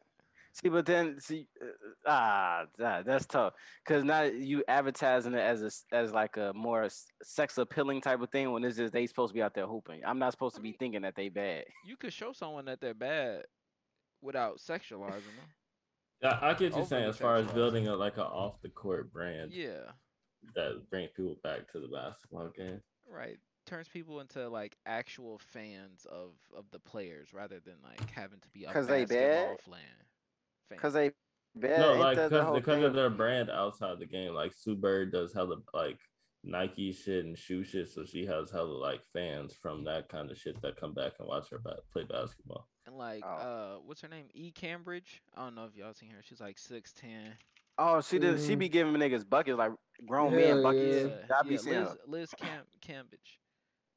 [0.54, 1.66] See, but then see, uh,
[2.06, 3.54] ah, that, that's tough.
[3.86, 6.90] Cause now you advertising it as a s- as like a more
[7.24, 10.02] sex appealing type of thing when it's just they supposed to be out there hooping.
[10.06, 11.64] I'm not supposed to be thinking that they bad.
[11.86, 13.44] You could show someone that they're bad
[14.22, 15.48] without sexualizing them.
[16.22, 19.12] Yeah, I get you saying as far as building a like a off the court
[19.14, 19.92] brand Yeah,
[20.56, 22.82] that brings people back to the basketball game.
[23.10, 23.38] right.
[23.68, 28.50] Turns people into like actual fans of of the players rather than like having to
[28.50, 29.62] be a 'Cause they basketball bad?
[29.62, 30.06] fan.
[30.70, 30.78] fan.
[30.80, 31.12] Cause they
[31.56, 31.80] bad.
[31.80, 34.34] no, like the because whole because of their brand outside the game.
[34.34, 36.00] Like Sue Bird does hella like
[36.44, 40.38] Nike shit and shoe shit, so she has hella like fans from that kind of
[40.40, 42.68] shit that come back and watch her ba- play basketball.
[42.88, 43.30] and like Oh.
[43.30, 44.28] uh, what's her name?
[44.34, 45.20] E Cambage.
[45.36, 46.24] I don't know if y'all seen her.
[46.24, 47.38] She's like six ten.
[47.78, 48.40] Oh, she did.
[48.40, 48.60] She Mhm.
[48.60, 49.72] be giving niggas buckets like
[50.06, 51.12] grown Yeah, men buckets.
[51.30, 51.58] Yeah, I be yeah.
[51.60, 51.98] seeing Liz, her.
[52.06, 53.38] Liz Cam Cambage.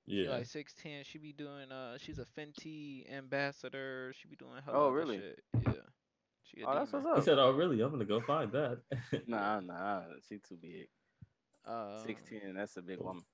[0.07, 1.05] She Yeah, like six ten.
[1.05, 4.13] She be doing uh she's a Fenty ambassador.
[4.15, 5.19] She be doing hella Oh, really?
[5.19, 5.41] shit.
[5.61, 5.73] Yeah.
[6.43, 7.05] She a Oh, that's demon.
[7.07, 7.81] what's he said, "Oh, really?
[7.81, 8.83] I'm gonna go find that."
[9.27, 10.89] Nah, nah, she too big.
[11.65, 13.25] Uh, Sixteen, that's a big woman.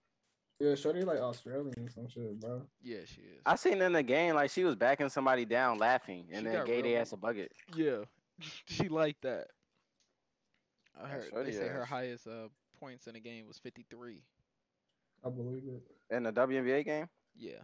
[0.61, 2.68] Yeah, Shorty like Australian or some shit, bro.
[2.82, 3.43] Yeah, she is.
[3.47, 6.55] I seen in the game like she was backing somebody down laughing and She then
[6.59, 7.51] got gave their ass a bucket.
[7.74, 8.05] yeah,
[8.66, 9.49] she liked that.
[11.05, 12.48] I heard they shorty say her highest uh
[12.78, 14.22] points in the game was 53.
[15.24, 16.14] I believe it.
[16.14, 17.59] In the WNBA game, Yeah.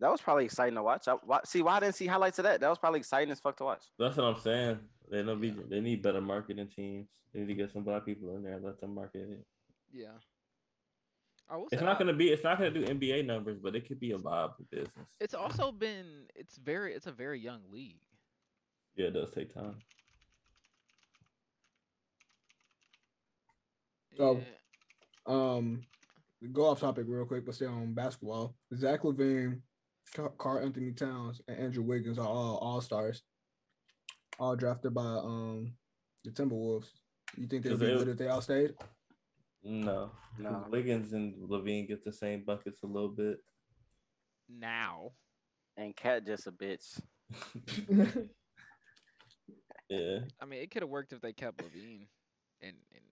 [0.00, 1.06] that was probably exciting to watch.
[1.06, 2.60] I, why, see, why I didn't see highlights of that?
[2.60, 3.84] That was probably exciting as fuck to watch.
[3.98, 4.78] That's what I'm saying.
[5.10, 5.48] They don't be.
[5.48, 5.62] Yeah.
[5.68, 7.08] They need better marketing teams.
[7.32, 9.46] They need to get some black people in there and let them market it.
[9.92, 10.08] Yeah.
[11.48, 12.30] I will It's not I- gonna be.
[12.30, 15.08] It's not gonna do NBA numbers, but it could be a viable business.
[15.20, 18.00] It's also been it's very it's a very young league.
[18.96, 19.76] Yeah, it does take time.
[24.16, 24.44] So- Yeah.
[25.26, 25.82] Um,
[26.52, 28.56] go off topic real quick, but stay on basketball.
[28.74, 29.62] Zach LaVine,
[30.38, 33.22] Carl Anthony Towns, and Andrew Wiggins are all all stars,
[34.40, 35.76] all drafted by um
[36.24, 36.90] the Timberwolves.
[37.36, 38.74] You think they'd be they- good if they all stayed?
[39.62, 40.50] No, No.
[40.50, 43.38] 'cause Wiggins and LaVine get the same buckets a little bit.
[44.48, 45.12] Now.
[45.76, 47.00] And Cat just a bitch.
[49.88, 52.08] Yeah, I mean, it could have worked if they kept LaVine
[52.62, 53.02] and, in in,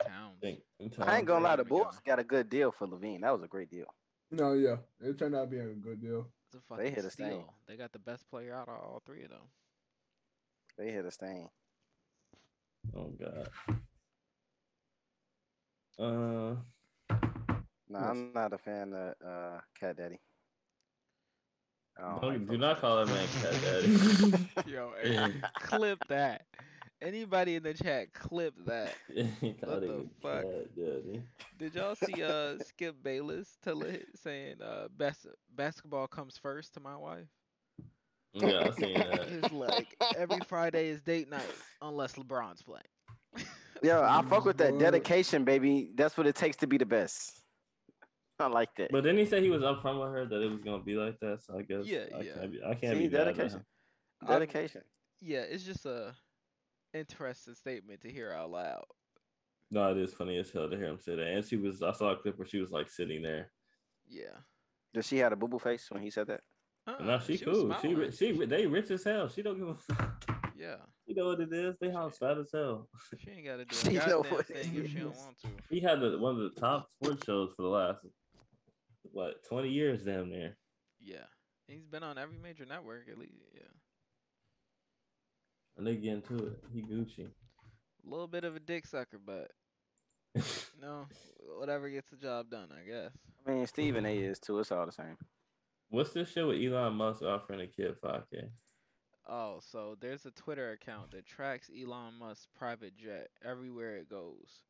[0.00, 0.36] uh, Towns.
[0.42, 0.60] I think.
[0.80, 1.82] in I ain't gonna lie, the There we.
[1.82, 3.20] Bulls got a good deal for LaVine.
[3.22, 3.86] That was a great deal.
[4.30, 6.26] no, yeah, it turned out being a good deal.
[6.52, 7.26] It's a fucking hit a stain.
[7.28, 7.54] steal.
[7.66, 9.40] They got the best player out of all three of them.
[10.78, 11.48] They hit a stain.
[12.96, 13.48] Oh god.
[15.98, 16.56] Uh,
[17.88, 18.02] No, Yes.
[18.08, 20.18] I'm not a fan of uh, Cat Daddy.
[21.98, 23.06] I don't don't- like do not call that.
[23.06, 24.70] that man Cat Daddy.
[24.72, 26.46] Yo, hey, clip that.
[27.02, 28.94] Anybody in the chat, clip that.
[29.40, 30.42] He called the fuck?
[30.42, 31.22] Cat
[31.58, 36.80] Did y'all see uh Skip Bayless tell it saying uh bas- basketball comes first to
[36.80, 37.26] my wife?
[38.34, 39.28] Yeah, I seen that.
[39.28, 41.42] He's like every Friday is date night
[41.82, 42.84] unless LeBron's playing.
[43.82, 45.90] Yo, I fuck with that dedication, baby.
[45.96, 47.40] That's what it takes to be the best.
[48.38, 48.90] I like that.
[48.92, 51.18] But then he said he was upfront with her that it was gonna be like
[51.20, 51.40] that.
[51.44, 52.32] So I guess Yeah, I yeah.
[52.34, 52.60] can't be.
[52.64, 53.64] I can't See, be mad at dedication.
[54.22, 54.82] I'm- dedication.
[55.20, 56.14] yeah, it's just a
[56.94, 58.84] interesting statement to hear out loud.
[59.70, 61.26] No, it is funny as hell to hear him say that.
[61.26, 61.82] And she was.
[61.82, 63.50] I saw a clip where she was like sitting there.
[64.08, 64.36] Yeah.
[64.92, 66.42] Does she have a boo boo face when he said that?
[66.86, 67.76] Uh-uh, No, she, was cool.
[67.80, 69.28] She, she, they rich as hell.
[69.28, 70.24] She don't give a fuck.
[70.56, 70.76] Yeah.
[71.04, 71.74] You know what it is?
[71.80, 72.88] They house fat as hell.
[73.18, 75.36] She ain't gotta do She a know goddamn what it thing if she don't want
[75.42, 75.48] to.
[75.68, 78.06] He had the, one of the top sports shows for the last
[79.10, 80.56] what twenty years, damn near.
[81.00, 81.26] Yeah.
[81.66, 83.34] He's been on every major network at least.
[83.52, 83.62] Yeah.
[85.76, 86.58] And they get into it.
[86.72, 87.26] He Gucci.
[87.26, 89.50] A little bit of a dick sucker, but
[90.80, 91.06] no,
[91.58, 93.12] whatever gets the job done, I guess.
[93.46, 94.58] I mean, Stephen A is too.
[94.58, 95.16] It's all the same.
[95.88, 98.44] What's this shit with Elon Musk offering a kid five k?
[99.28, 104.64] Oh, so there's a Twitter account that tracks Elon Musk's private jet everywhere it goes.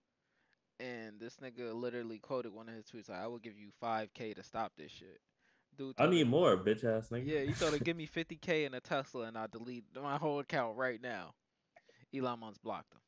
[0.79, 4.35] And this nigga literally quoted one of his tweets like, I will give you 5K
[4.35, 5.21] to stop this shit.
[5.77, 7.27] Dude, I need more, bitch ass nigga.
[7.27, 10.39] Yeah, you told him, give me 50K in a Tesla and I'll delete my whole
[10.41, 11.33] account right now.
[12.15, 13.01] Elon Musk blocked him.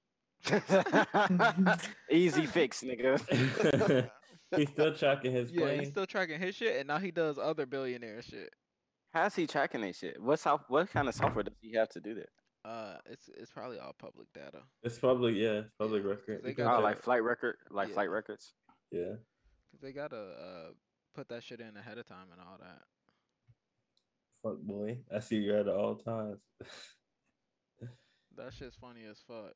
[2.10, 4.10] Easy fix, nigga.
[4.56, 5.80] He's still tracking his Yeah, plane.
[5.80, 8.50] he's still tracking his shit and now he does other billionaire shit.
[9.12, 10.20] How's he tracking that shit?
[10.20, 12.28] What soft, What kind of software does he have to do that?
[12.68, 14.60] Uh, it's it's probably all public data.
[14.82, 16.36] It's public, yeah, it's public Yeah, record.
[16.38, 17.94] 'cause they got Oh, like flight record, like Yeah.
[17.94, 18.54] flight records.
[18.90, 19.16] yeah.
[19.70, 20.70] Cause they got a, uh
[21.14, 22.82] put that shit in ahead of time and all that.
[24.42, 26.38] Fuck boy, I see you at all times.
[28.36, 29.52] That shit's funny as fuck.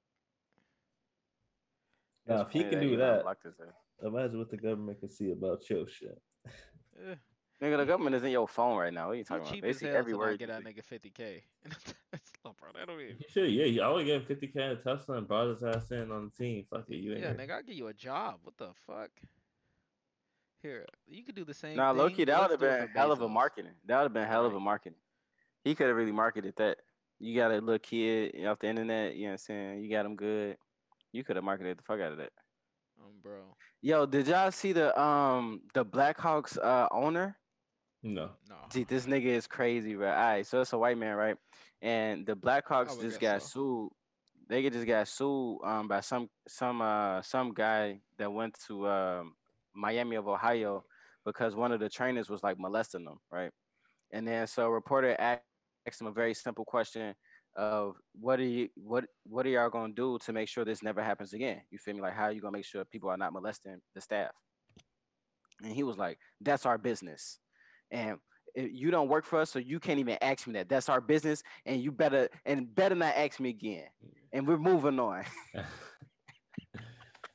[2.27, 3.75] now, if he can do Elon that, blocked his ass.
[4.07, 6.21] imagine what the government can see about your shit.
[6.47, 7.15] Eh,
[7.61, 9.07] Nigga, the government is in your phone right now.
[9.07, 9.53] What are you he talking about?
[9.53, 10.31] cheap They as see hell every to word.
[10.31, 10.97] not get you that say.
[11.01, 11.43] nigga 50k.
[12.13, 12.71] That's no, bro.
[12.73, 13.17] That don't even.
[13.19, 13.65] You should, yeah.
[13.65, 16.65] You always gave him 50k in Tesla and brought his ass in on the team.
[16.71, 17.37] Fuck it, you ain't Yeah, here.
[17.37, 18.37] nigga, I'll give you a job.
[18.45, 19.11] What the fuck?
[20.63, 21.77] Here, you could do the same.
[21.77, 21.93] Nah.
[21.93, 23.73] Loki, that would have been hell of a marketing.
[23.87, 24.99] That would have been hell of a marketing.
[25.65, 26.79] He could have really marketed that.
[27.21, 29.83] You got a little kid off the internet, you know what I'm saying?
[29.83, 30.57] You got him good.
[31.13, 32.31] You could have marketed the fuck out of that.
[33.01, 33.41] Um, bro.
[33.81, 37.37] Yo, did y'all see the um the Blackhawks uh owner?
[38.03, 38.31] No.
[38.49, 38.57] No.
[38.73, 40.09] See, this nigga is crazy, bro.
[40.09, 41.37] All right, so it's a white man, right?
[41.83, 43.49] And the Blackhawks just got so.
[43.49, 43.91] sued.
[44.49, 48.89] They get- just got sued um by some some uh some guy that went to
[48.89, 49.35] um
[49.79, 50.85] Miami of Ohio
[51.25, 53.51] because one of the trainers was like molesting them, right?
[54.13, 57.15] And then so a reporter asked him a very simple question
[57.57, 61.03] of what are you what what are y'all gonna do to make sure this never
[61.03, 61.63] happens again?
[61.71, 62.01] You feel me?
[62.01, 64.31] Like how are you gonna make sure people are not molesting the staff?
[65.63, 67.41] And he was like, "That's our business."
[67.91, 68.19] and
[68.55, 70.69] you don't work for us, so you can't even ask me that.
[70.69, 73.85] That's our business, and you better and better not ask me again.
[74.33, 75.25] And we're moving on.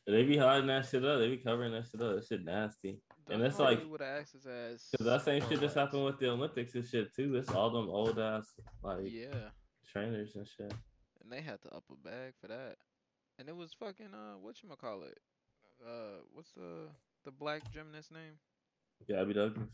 [0.06, 1.20] They be hiding that shit up.
[1.20, 2.16] They be covering that shit up.
[2.16, 3.00] That shit nasty.
[3.30, 4.90] And that's like- would have asked his ass.
[4.98, 7.36] Cause that same shit just happened with the Olympics and shit too.
[7.38, 9.50] It's all them old ass like Yeah,
[9.90, 10.74] trainers and shit.
[11.22, 12.76] and they had to up a bag for that,
[13.40, 15.18] and it was fucking uh, what you call it?
[15.86, 16.90] Uh, what's the
[17.24, 18.38] the black gymnast name?
[19.08, 19.70] Gabby Douglas.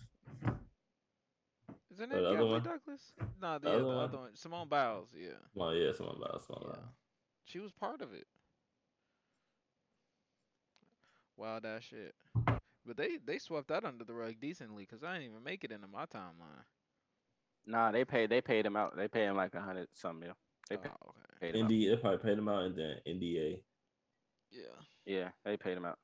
[1.92, 2.64] Is her the other Gabby one?
[2.64, 3.14] Douglas?
[3.42, 3.98] No, the, The yeah, other one?
[3.98, 5.08] other one, Simone Biles.
[5.16, 6.90] Yeah, Well, yeah, someone about someone yeah, about.
[7.46, 8.28] she was part of it.
[11.40, 12.14] Wild ass shit.
[12.86, 15.72] But they they swept that under the rug decently because I didn't even make it
[15.72, 16.66] into my timeline.
[17.66, 18.98] Nah, they paid they paid him out.
[18.98, 20.34] They paid him like a hundred something mil.
[20.70, 21.52] They paid, oh, okay.
[21.52, 21.72] paid him out.
[21.72, 23.62] ND, they probably paid him out and then NDA.
[24.52, 24.60] Yeah.
[25.06, 25.98] Yeah, they paid him out.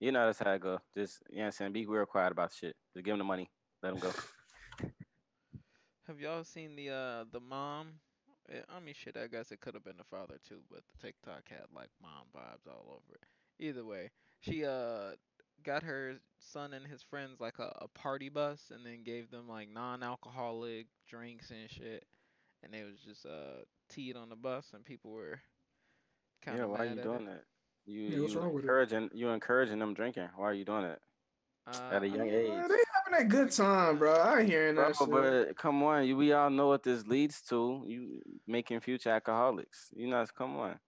[0.00, 0.78] You know that's how it go.
[0.96, 2.74] Just you know what I'm saying, be real quiet about shit.
[2.94, 3.50] Just give him the money.
[3.82, 4.12] Let him go.
[6.08, 8.00] Have y'all seen the uh the mom?
[8.48, 9.16] I mean, shit.
[9.16, 12.26] I guess it could have been the father too, but the TikTok had like mom
[12.34, 13.22] vibes all over it.
[13.64, 14.10] Either way,
[14.40, 15.12] she uh
[15.64, 19.48] got her son and his friends like a, a party bus, and then gave them
[19.48, 22.04] like non-alcoholic drinks and shit,
[22.62, 25.40] and they was just uh teed on the bus, and people were
[26.44, 27.26] kind of yeah, why mad are you doing it.
[27.26, 27.44] that?
[27.86, 28.56] You Yeah, you wrong it?
[28.62, 30.28] encouraging you encouraging them drinking.
[30.36, 31.00] Why are you doing it
[31.66, 32.48] Uh, At a young mean, age.
[32.48, 32.76] Man, they
[33.12, 34.12] having a good time, bro.
[34.14, 35.10] I ain't hearing Bro, that shit.
[35.10, 37.84] but come on, you we all know what this leads to.
[37.86, 39.92] You making future alcoholics.
[39.96, 40.78] You know, come on.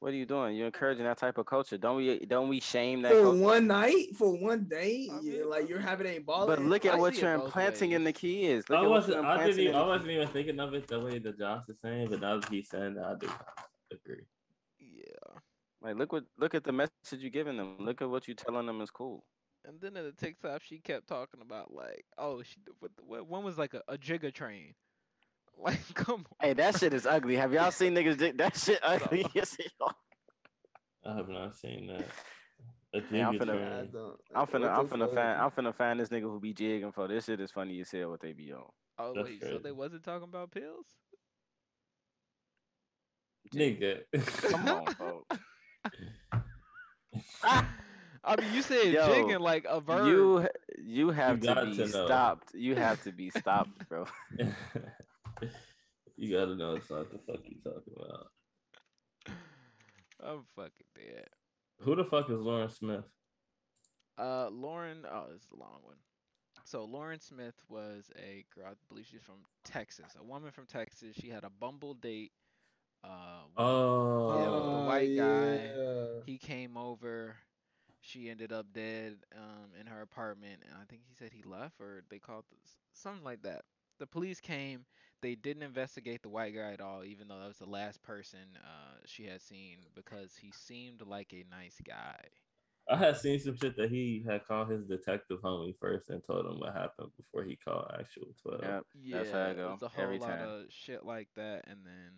[0.00, 0.54] What are you doing?
[0.56, 1.76] You're encouraging that type of culture.
[1.76, 3.38] Don't we don't we shame that for culture?
[3.38, 6.46] one night, for one day, I yeah, mean, like you're having a ball.
[6.46, 8.16] But look at I what you're both implanting in the ways.
[8.18, 8.68] kids.
[8.70, 9.24] Look I wasn't.
[9.24, 9.60] I didn't.
[9.60, 12.38] Even, I wasn't even thinking of it the way that Josh is saying, but now
[12.38, 13.28] that he's saying that, I do
[13.92, 14.22] agree.
[14.78, 15.04] yeah.
[15.82, 17.76] Like, look what look at the message you're giving them.
[17.80, 19.24] Look at what you're telling them is cool.
[19.64, 23.42] And then in the TikTok, she kept talking about like, oh, she what, what one
[23.42, 24.74] was like a, a Jigga train.
[25.62, 26.36] Like, come on.
[26.40, 27.34] Hey, that shit is ugly.
[27.36, 28.16] Have y'all seen niggas?
[28.16, 29.26] do- That shit ugly.
[29.34, 29.92] Yes, y'all.
[31.04, 32.06] I have not seen that.
[33.10, 35.14] Yeah, I'm finna- I don't- I'm finna, I'm finna fuck?
[35.14, 37.90] find, I'm finna find this nigga who be jigging for this shit is funny as
[37.90, 38.10] hell.
[38.10, 38.62] What they be on.
[38.98, 40.86] Oh That's wait, so they wasn't talking about pills?
[43.54, 44.02] Nigga.
[44.50, 45.24] Come on, bro.
[48.24, 50.06] I mean, you said Yo, jigging like a verb.
[50.06, 50.48] You,
[50.82, 52.54] you have to be to stopped.
[52.54, 54.06] You have to be stopped, bro.
[56.16, 58.26] You gotta know it's not the fuck you talking about.
[60.22, 61.28] I'm fucking dead.
[61.80, 63.04] Who the fuck is Lauren Smith?
[64.18, 65.04] Uh, Lauren.
[65.10, 65.96] Oh, this is a long one.
[66.64, 68.66] So Lauren Smith was a girl.
[68.70, 70.16] I believe she's from Texas.
[70.20, 71.14] A woman from Texas.
[71.18, 72.32] She had a Bumble date.
[73.04, 75.70] Uh, Oh, Yeah, with the Oh, white guy.
[75.76, 76.20] yeah.
[76.26, 77.36] he came over.
[78.00, 81.80] She ended up dead um, in her apartment, and I think he said he left,
[81.80, 83.62] or they called this, something like that.
[83.98, 84.84] The police came.
[85.20, 88.40] They didn't investigate the white guy at all, even though that was the last person
[88.56, 92.20] uh, she had seen, because he seemed like a nice guy.
[92.90, 96.46] I had seen some shit that he had called his detective homie first and told
[96.46, 98.62] him what happened before he called actual twelve.
[98.62, 98.82] Yep.
[99.02, 100.48] Yeah, That's how it it go, was a whole every lot time.
[100.48, 102.12] of shit like that, and then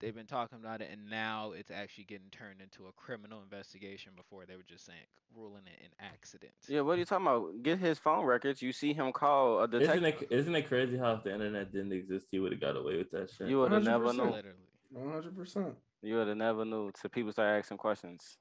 [0.00, 4.12] they've been talking about it, and now it's actually getting turned into a criminal investigation.
[4.16, 4.98] Before they were just saying
[5.36, 6.52] ruling it an accident.
[6.68, 7.62] Yeah, what are you talking about?
[7.62, 8.62] Get his phone records.
[8.62, 10.28] You see him call a Isn't detective.
[10.30, 12.96] it isn't it crazy how if the internet didn't exist, he would have got away
[12.96, 13.48] with that shit?
[13.48, 14.32] You would have never known.
[14.32, 14.56] Literally.
[14.90, 15.74] One hundred percent.
[16.02, 16.90] You would have never knew.
[16.92, 18.38] Till people start asking questions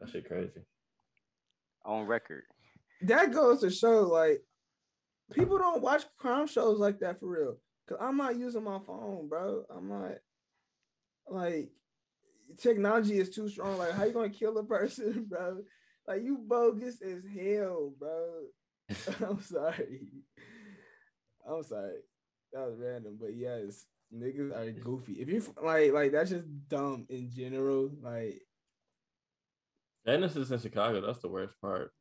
[0.00, 0.62] that shit crazy.
[1.84, 2.44] on record.
[3.02, 4.42] That goes to show, like,
[5.32, 7.56] people don't watch crime shows like that for real.
[7.88, 9.64] Cause I'm not using my phone, bro.
[9.70, 10.12] I'm not
[11.30, 11.70] like
[12.60, 13.78] technology is too strong.
[13.78, 15.58] Like, how you gonna kill a person, bro?
[16.06, 18.44] Like, you bogus as hell, bro.
[19.28, 20.08] I'm sorry.
[21.48, 21.98] I'm sorry.
[22.52, 25.14] That was random, but yes, niggas are goofy.
[25.14, 27.90] If you like, like that's just dumb in general.
[28.02, 28.40] Like,
[30.06, 31.02] And this is in Chicago.
[31.06, 31.92] That's the worst part.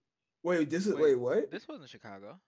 [0.43, 1.51] wait, this is Wait, wait, what?
[1.51, 2.39] This wasn't Chicago.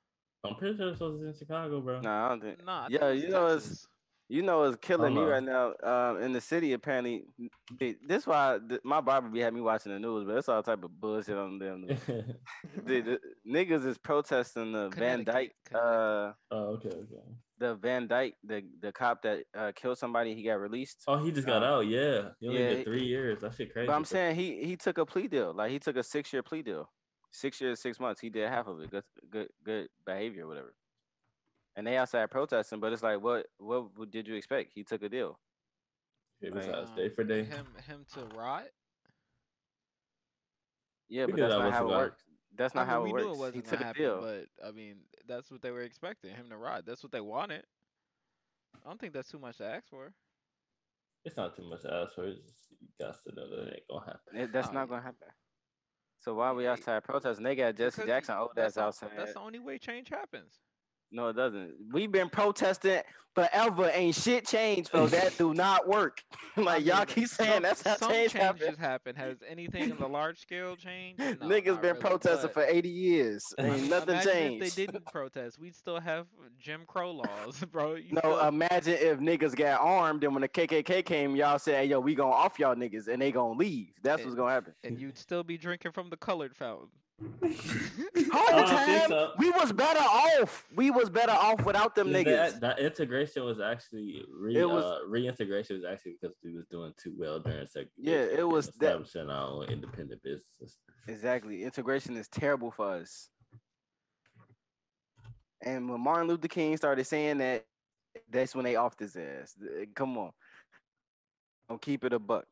[0.45, 1.99] I'm pretty sure this was in Chicago, bro.
[1.99, 2.65] Nah, I don't think.
[2.65, 2.83] Nah.
[2.83, 3.87] I Yeah, think you know it's- Texas.
[4.31, 5.73] You know, it's killing me right now.
[5.81, 7.23] Um, in the city, apparently,
[7.79, 10.61] they- this why th- my barber be having me watching the news, but it's all
[10.61, 11.87] type of bullshit on them.
[12.85, 17.23] the, the niggas is protesting the Van Dyke, uh, oh, okay, okay.
[17.57, 20.35] the Van Dyke, the the cop that uh, killed somebody.
[20.35, 21.03] He got released.
[21.07, 21.87] Oh, he just got Uh, out.
[21.87, 23.39] Yeah, he only yeah, did three years.
[23.41, 23.87] That shit crazy.
[23.87, 25.53] But I'm saying he he took a plea deal.
[25.55, 26.87] Like he took a six year plea deal,
[27.31, 28.21] six years, six months.
[28.21, 28.91] He did half of it.
[28.91, 30.75] Good, good, good behavior, whatever.
[31.75, 34.73] And they outside protesting, but it's like, what, what w- did you expect?
[34.73, 35.39] He took a deal.
[36.41, 37.43] it was like, out day for day.
[37.43, 38.67] Him, him to rot.
[41.07, 41.97] Yeah, We but that's that not how it lie.
[41.97, 42.23] works.
[42.55, 43.33] That's I not mean, how we it knew works.
[43.33, 44.19] it wasn't he gonna took a happen, deal.
[44.19, 46.85] but I mean, that's what they were expecting him to rot.
[46.85, 47.65] That's what they wanted.
[48.83, 50.15] I don't think that's too much to ask for.
[51.25, 52.25] It's not too much to ask for.
[52.25, 54.37] It's just you got to know that it ain't gonna happen.
[54.37, 54.89] It- that's Oh, not yeah.
[54.89, 55.29] gonna happen.
[56.19, 57.43] So why we outside protesting?
[57.43, 59.11] They got Jesse Because Jackson old that's ass outside.
[59.15, 60.61] That's the only way change happens.
[61.11, 61.73] No, it doesn't.
[61.91, 63.01] We've been protesting
[63.35, 63.89] forever.
[63.93, 65.07] Ain't shit changed, bro.
[65.19, 66.21] That do not work.
[66.57, 68.75] like y'all keep saying some- that's how some change changes happen.
[68.75, 69.15] happen.
[69.15, 71.19] Has anything in the large scale changed?
[71.39, 73.53] No, Niggas been really, protesting for 80 years.
[73.57, 74.63] Mean, nothing changed.
[74.65, 76.27] If they didn't protest, we'd still have
[76.59, 77.95] Jim Crow laws, bro.
[77.95, 81.85] You No, imagine if niggas got armed and when the KKK came, y'all said, hey,
[81.85, 83.93] yo, we gonna off y'all niggas and they gonna leave.
[84.03, 84.73] That's what's gonna happen.
[84.83, 86.89] and you'd still be drinking from the colored fountain.
[87.21, 89.31] Whole I time, so.
[89.37, 90.65] we was better off.
[90.75, 92.25] We was better off without them niggas.
[92.25, 96.65] That, that integration was actually re, It was- uh, reintegration was actually because we was
[96.67, 97.91] doing too well during segregation.
[97.97, 100.77] Yeah, it was that- establishing our own independent businesses.
[101.07, 101.63] Exactly.
[101.63, 103.29] Integration is terrible for us.
[105.61, 107.65] And when Martin Luther King started saying that,
[108.29, 109.55] that's when they offed his ass.
[109.61, 110.31] Uh, Come on.
[111.67, 112.45] Don't keep it a buck.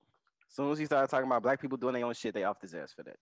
[0.50, 2.62] As soon as he started talking about black people doing their own shit, they offed
[2.62, 3.18] his ass for that.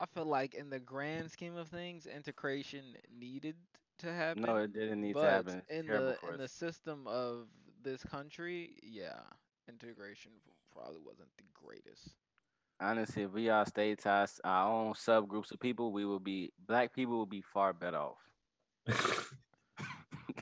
[0.00, 2.82] I feel like in the grand scheme of things, integration
[3.16, 3.56] needed
[3.98, 4.42] to happen.
[4.42, 5.62] No, it didn't need to happen.
[5.70, 7.46] In the in the system of
[7.82, 9.20] this country, yeah,
[9.68, 10.32] integration
[10.72, 12.16] probably wasn't the greatest.
[12.80, 16.52] Honestly, if we all stayed to us- our own subgroups of people, we would be
[16.66, 18.18] black people would be far better off.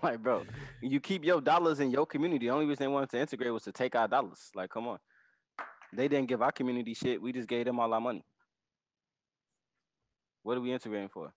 [0.02, 0.44] like, bro,
[0.80, 2.46] you keep your dollars in your community.
[2.46, 4.50] The only reason they wanted to integrate was to take our dollars.
[4.54, 4.98] Like, come on.
[5.92, 7.20] They didn't give our community shit.
[7.20, 8.24] We just gave them all our money.
[10.42, 11.32] What are we integrating for?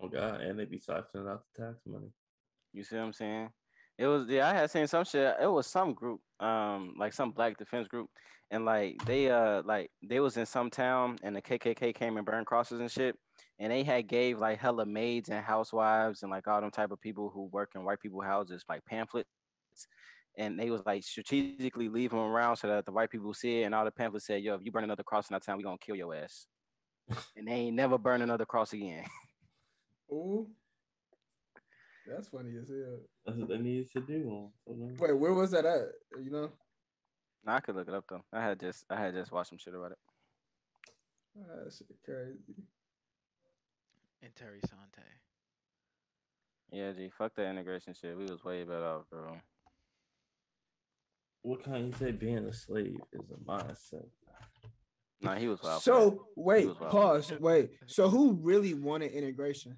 [0.00, 2.12] oh God, and they be siphoning out the tax money.
[2.72, 3.50] You see what I'm saying?
[3.96, 5.36] It was yeah, I had seen some shit.
[5.40, 8.08] It was some group, um, like some black defense group,
[8.50, 12.26] and like they uh like they was in some town and the KKK came and
[12.26, 13.16] burned crosses and shit,
[13.60, 17.00] and they had gave like hella maids and housewives and like all them type of
[17.00, 19.28] people who work in white people houses like pamphlets,
[20.36, 23.64] and they was like strategically leave them around so that the white people see it,
[23.64, 25.62] and all the pamphlets said, yo, if you burn another cross in our town, we
[25.62, 26.48] gonna kill your ass,
[27.36, 29.04] and they ain't never burn another cross again.
[30.12, 30.46] Ooh.
[32.06, 33.00] That's funny as hell.
[33.24, 34.50] That's what they needed to do.
[34.66, 35.88] So Wait, where was that at?
[36.22, 36.50] You know?
[37.46, 38.24] I could look it up though.
[38.32, 39.98] I had just I had just watched some shit about it.
[41.38, 42.62] Ah, that shit crazy.
[44.22, 45.02] And Terry Sante.
[46.70, 48.16] Yeah, G, fuck that integration shit.
[48.16, 49.36] We was way better off, bro.
[51.42, 54.06] What kind you say being a slave is a mindset?
[55.24, 55.82] Nah, he was wild.
[55.82, 56.90] So wait, wild.
[56.90, 57.32] pause.
[57.40, 57.70] Wait.
[57.86, 59.76] So who really wanted integration?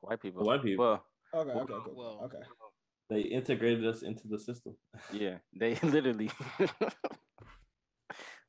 [0.00, 0.44] white people.
[0.44, 0.84] White people.
[0.84, 1.04] Well,
[1.42, 1.94] Okay, okay, cool.
[1.96, 2.38] well- okay.
[3.10, 4.76] They integrated us into the system.
[5.12, 6.30] yeah, they literally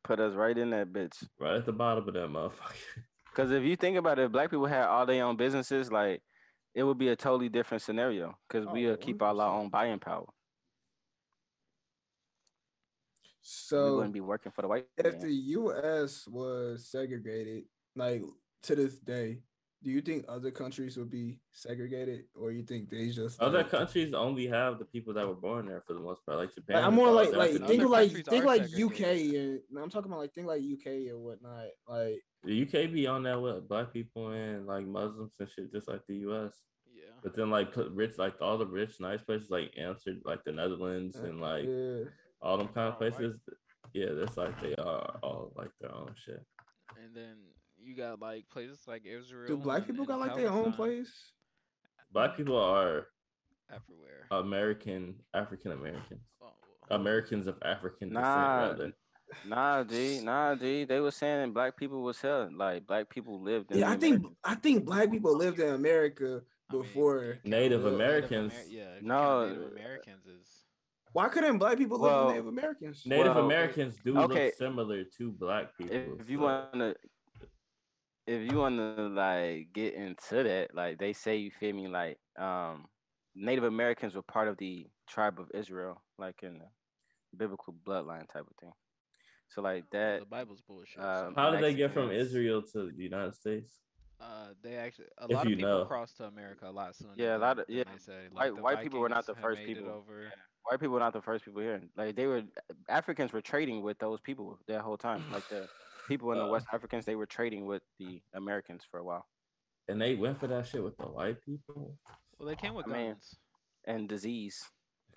[0.03, 1.23] put us right in that bitch.
[1.39, 2.73] Right at the bottom of that motherfucker.
[3.31, 6.21] Because if you think about it, if black people had all their own businesses, like
[6.75, 8.35] it would be a totally different scenario.
[8.49, 10.25] Because we Oh, uh, keep all our own buying power.
[13.41, 14.87] We So wouldn't be working for the white.
[14.97, 15.21] if man.
[15.21, 17.63] the US was segregated,
[17.95, 18.23] like
[18.63, 19.39] to this day,
[19.81, 23.71] do you think other countries would be segregated, or you think they just Other like,
[23.71, 26.37] countries only have the people that were born there for the most part.
[26.37, 26.77] Like Japan.
[26.77, 29.35] Like, I'm more like like think of like think are like UK segregated.
[29.35, 31.67] and no, I'm talking about like think like UK or whatnot.
[31.87, 35.87] Like the UK be on that with black people and like Muslims and shit, just
[35.87, 36.53] like the US.
[36.93, 37.13] Yeah.
[37.23, 41.15] But then like rich, like all the rich, nice places like Amsterdam, like the Netherlands
[41.15, 42.03] and like yeah.
[42.41, 43.13] All them kind of All white.
[43.17, 43.39] places.
[43.93, 46.43] Yeah, that's like they are all like their own shit.
[47.03, 47.35] And then
[47.81, 49.47] you got like places like Israel.
[49.47, 51.11] Do black and- people and got like their own place?
[52.11, 53.07] Black people are
[53.71, 54.25] everywhere.
[54.31, 56.21] American African Americans.
[56.41, 56.47] Oh.
[56.91, 58.93] Americans of African descent, Nah, rather.
[59.45, 60.85] Nah, G, nah, G.
[60.85, 62.49] They were saying black people was hell.
[62.51, 63.77] Like black people lived in.
[63.79, 67.23] Yeah, the I think I think black people lived in America I mean, before.
[67.23, 68.53] you can't Native Americans.
[68.53, 68.95] Amer- yeah.
[69.01, 70.58] No, Native Americans is.
[71.13, 73.03] Why couldn't black people live with Native Americans?
[73.05, 74.45] Native Well, Americans do okay.
[74.45, 76.17] look similar to black people.
[76.19, 76.95] if you so- want to
[78.27, 82.19] if you want to like get into that like they say you feel me like
[82.37, 82.85] um
[83.33, 86.65] native americans were part of the tribe of israel like in the
[87.35, 88.71] biblical bloodline type of thing
[89.47, 91.03] so like well, that the Bible's bullshit.
[91.03, 93.79] um, How did they get from Israel to the United States?
[94.21, 95.85] uh, they actually a if lot of you people know.
[95.85, 97.13] crossed to America a lot sooner.
[97.15, 98.19] Yeah, a than- lot of- yeah, They say.
[98.31, 99.91] Like, white- the white people were not the first had made it people.
[99.97, 100.31] Over.
[100.63, 102.43] White people were not the first people here like they were
[102.89, 105.67] africans were trading with those people that whole time like the
[106.07, 106.49] people in the Uh.
[106.49, 109.25] west africans they were trading with the americans for a while
[109.87, 111.97] And they went for that shit with the white people.
[112.37, 113.35] Well, they came with I mean, guns.
[113.85, 114.57] and disease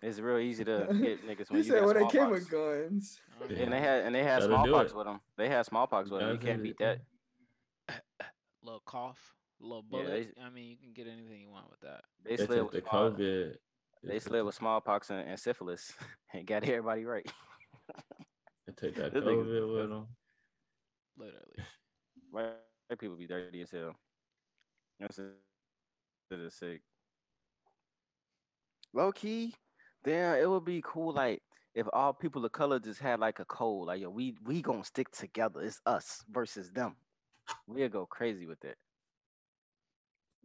[0.03, 2.51] it's real easy to get niggas when You you, said got when they came with
[2.51, 3.21] guns.
[3.49, 3.63] Yeah.
[3.63, 5.21] And they had and they had Gotta smallpox with them.
[5.37, 6.33] They had smallpox with them.
[6.33, 6.99] You can't beat that.
[8.65, 9.19] little cough,
[9.61, 10.35] little Yeah, bullet.
[10.37, 12.03] they- I mean, you can get anything you want with that.
[12.25, 13.57] They They took with the COVID.
[14.03, 15.93] They It's slid with smallpox and, and syphilis
[16.35, 17.31] and got everybody right.
[18.67, 20.07] They take that This nigga's COVID with them.
[21.17, 21.69] Literally.
[22.31, 23.95] White people be dirty as hell.
[24.99, 25.33] That's it.
[26.31, 26.83] That is sick.
[28.95, 29.55] Low key,
[30.05, 31.43] damn, it would be cool like
[31.75, 34.85] if all people of color just had like a code, like yo, we we gonna
[34.85, 35.63] stick together.
[35.63, 36.97] It's us versus them.
[37.67, 38.77] We'll go crazy with it.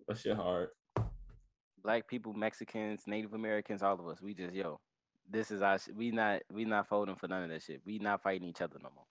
[0.05, 0.69] What's your hard.
[1.83, 4.21] Black people, Mexicans, Native Americans, all of us.
[4.21, 4.79] We just yo,
[5.29, 5.77] this is our.
[5.79, 7.81] sh- We not we not folding for none of that shit.
[7.85, 9.05] We not fighting each other no more.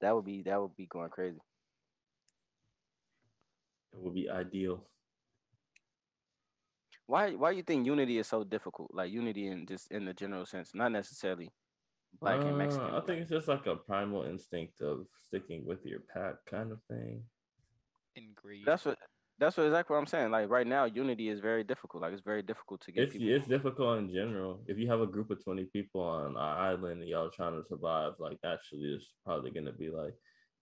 [0.00, 1.40] That would be that would be going crazy.
[3.92, 4.84] It would be ideal.
[7.06, 8.92] Why why do you think unity is so difficult?
[8.92, 11.50] Like unity in just in the general sense, not necessarily
[12.20, 12.86] black and Uh, Mexican.
[12.86, 16.70] I but, think it's just like a primal instinct of sticking with your pack kind
[16.70, 17.22] of thing.
[18.14, 18.64] In greed.
[18.66, 18.98] That's what
[19.38, 20.30] that's what exactly what I'm saying.
[20.30, 22.02] Like right now, unity is very difficult.
[22.02, 23.28] Like it's very difficult to get It's people.
[23.34, 24.60] it's difficult in general.
[24.66, 27.66] If you have a group of twenty people on an island and y'all trying to
[27.68, 30.14] survive, like actually, it's probably gonna be like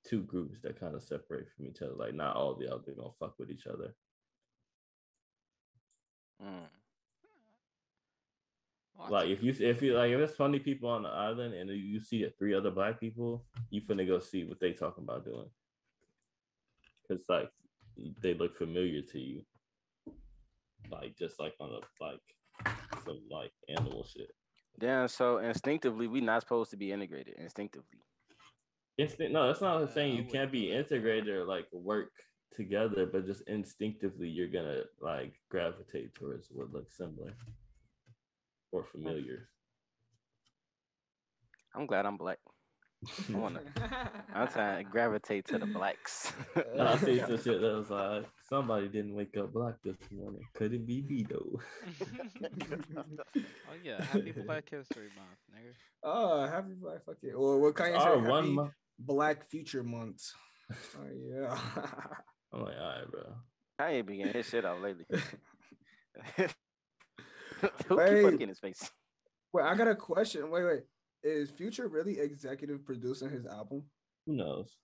[0.07, 1.95] two groups that kind of separate from each other.
[1.95, 3.95] Like not all of y'all they gonna fuck with each other.
[6.45, 6.68] Mm.
[9.11, 12.01] Like if you if you like if there's twenty people on the island and you
[12.01, 15.49] see three other black people, you finna go see what they talking about doing.
[17.09, 17.51] Cause like
[18.23, 19.43] they look familiar to you.
[20.91, 22.21] Like just like on a like
[23.05, 24.31] some like animal shit.
[24.81, 25.07] Yeah.
[25.07, 27.35] So instinctively, we not supposed to be integrated.
[27.39, 28.01] Instinctively.
[28.99, 30.97] Instinct no, that's not Uh, saying you can't be go that far.
[30.99, 32.13] integrated or like work
[32.53, 37.33] together, but just instinctively you're gonna like gravitate towards what looks similar
[38.73, 39.49] or familiar.
[41.75, 42.39] I'm glad I'm black.
[43.05, 43.61] I wanna.
[44.35, 46.33] I'm trying to gravitate to the blacks.
[46.73, 50.43] And I see some shit that was like, somebody didn't wake up black this morning.
[50.55, 51.61] Could it be me though?
[52.43, 55.75] oh yeah, happy Black History Month, nigga.
[56.03, 57.33] oh, happy Black fuck it.
[57.33, 58.73] Or what kind of oh, one month.
[58.99, 60.33] Black Future Month.
[60.71, 61.59] Oh yeah.
[62.53, 63.23] I'm like, all right, bro.
[63.79, 65.05] I ain't been getting his shit out lately.
[67.87, 68.09] Who Wait.
[68.09, 68.91] keep fucking in his face?
[69.53, 70.51] wait, I got a question.
[70.51, 70.81] Wait, wait.
[71.23, 73.83] Is Future really executive producing his album?
[74.27, 74.77] Who knows?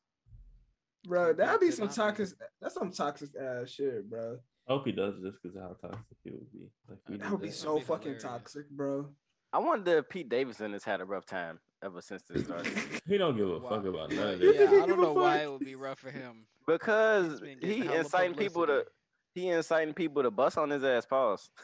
[1.07, 2.29] Bro, that'd be some toxic.
[2.61, 4.39] That's some toxic ass shit, bro.
[4.69, 6.71] I hope he does this because of how toxic he would be.
[6.89, 8.23] Like, we That That would be That'd so be fucking hilarious.
[8.23, 9.09] toxic, bro.
[9.53, 12.73] I wonder if Pete Davidson has had a rough time ever since this started.
[13.07, 14.71] He don't give a Why- fuck about yeah, none of yeah, this.
[14.71, 16.47] He I don't know why it would be rough for him.
[16.67, 18.85] Because He's been getting he hella inciting people to
[19.35, 21.05] he inciting people to bust on his ass.
[21.07, 21.51] Pause.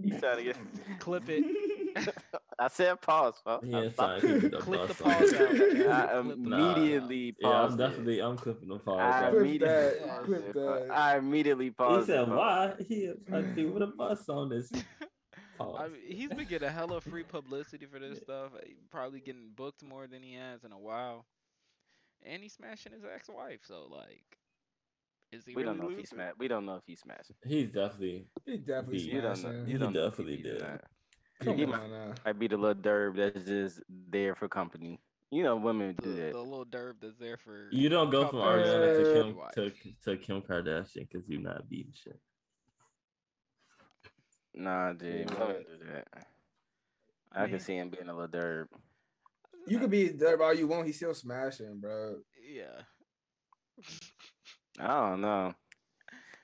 [0.00, 0.56] He trying to get.
[1.00, 1.44] Clip it.
[2.58, 3.34] I said pause.
[3.44, 3.66] Folks.
[3.66, 4.22] He I ain't stopped.
[4.22, 5.50] signed people to Clip the pause his out.
[5.52, 5.56] ass.
[5.58, 7.72] Clip I the immediately Yeah, paused.
[7.72, 8.98] I'm definitely I'm clipping the pause.
[9.00, 10.86] I immediately that, paused clip it, that.
[10.90, 14.70] I immediately He said, it, "Why he like with a bus on this?"
[15.56, 15.80] Pause.
[15.80, 18.52] I mean, he's been getting hella free publicity for this stuff.
[18.90, 21.26] Probably getting booked more than he has in a while.
[22.24, 24.24] And he's smashing his ex-wife, so like,
[25.30, 26.16] is he We really don't know if he losing?
[26.16, 26.38] smashed.
[26.38, 27.32] We don't know if he smashed.
[27.44, 29.50] He's definitely He definitely He- You don't know.
[29.50, 30.60] You He don't know if definitely did.
[30.60, 30.84] that.
[31.40, 32.14] Come he on might- now.
[32.24, 33.80] Might be the little derb that's just
[34.10, 35.00] there for company.
[35.30, 36.32] You know, women The, do that.
[36.32, 37.68] the little derb that's there for.
[37.70, 39.52] you don't go from Couple Ariana to Kim wife.
[39.52, 39.70] to,
[40.04, 42.18] to Kim Kardashian because you're not beating shit.
[44.54, 45.38] Nah, dude, Yeah.
[45.38, 46.08] women do that.
[47.32, 48.66] I, mean- can see him being a little derb.
[49.66, 50.86] You could be there all you want.
[50.86, 52.16] He's still smashing, bro.
[52.50, 52.80] Yeah.
[54.80, 55.54] I don't know.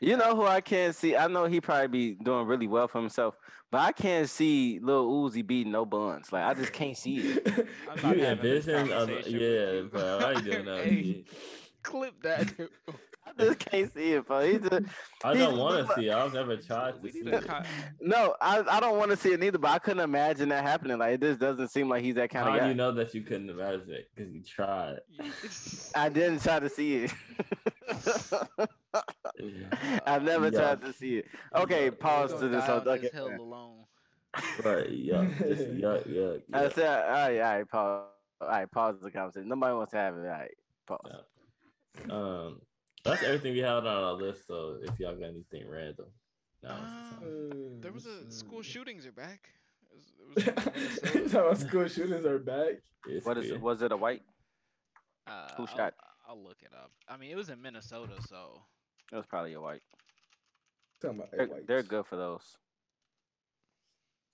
[0.00, 1.16] You know who I can't see?
[1.16, 3.36] I know he probably be doing really well for himself,
[3.70, 6.32] but I can't see Lil Uzi beating no buns.
[6.32, 7.46] Like I just can't see it.
[7.90, 9.88] I'm You not having this envision, a, yeah, you.
[9.90, 10.18] bro.
[10.18, 10.84] Why you doing that?
[10.84, 11.26] Hey, shit?
[11.82, 12.52] clip that.
[13.26, 14.40] I just can't see it, bro.
[14.46, 14.72] He just,
[15.24, 16.08] I He don't want to see.
[16.08, 16.12] it.
[16.12, 17.20] I've never tried to see.
[17.20, 17.46] it.
[18.00, 20.98] no, I, I don't want to see it neither, but I couldn't imagine that happening.
[20.98, 22.68] Like it just doesn't seem like he's that kind How of do guy.
[22.68, 24.10] you know that you couldn't imagine it?
[24.14, 24.98] Because you tried.
[25.94, 27.12] I didn't try to see it.
[30.06, 30.50] I never Yeah.
[30.58, 31.26] tried to see it.
[31.54, 31.90] Okay, Yeah.
[31.98, 32.60] pause to this.
[32.64, 33.00] die whole- on Okay.
[33.02, 33.84] this hill alone.
[34.64, 34.90] Right.
[34.90, 35.24] Yeah.
[35.38, 36.06] Just yuck.
[36.08, 36.42] Yuck.
[36.52, 36.72] I yuck.
[36.74, 38.08] said, all right, all right, pause.
[38.40, 39.48] All right, pause the conversation.
[39.48, 40.20] Nobody wants to have it.
[40.20, 40.54] All right,
[40.86, 41.00] pause.
[42.08, 42.12] Yeah.
[42.14, 42.60] Um,
[43.04, 44.46] that's everything we had on our list.
[44.46, 46.06] So if y'all got anything random,
[46.62, 47.22] now it's.
[47.22, 49.48] Um, There was a school shootings are back.
[49.90, 50.66] It was, it was
[51.14, 51.56] in Minnesota.
[51.56, 52.82] so school shooters are back.
[53.06, 53.54] It's What is good.
[53.56, 53.60] it?
[53.60, 54.22] Was it a white?
[55.26, 55.94] Uh, Who shot?
[56.00, 56.90] I'll, look it up.
[57.08, 58.62] I mean, it was in Minnesota, so
[59.12, 59.82] It was probably a white.
[61.00, 61.66] Talking about They're, whites.
[61.66, 62.56] they're good for those.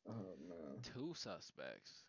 [0.09, 0.13] Oh
[0.49, 0.81] man.
[0.83, 2.05] two suspects.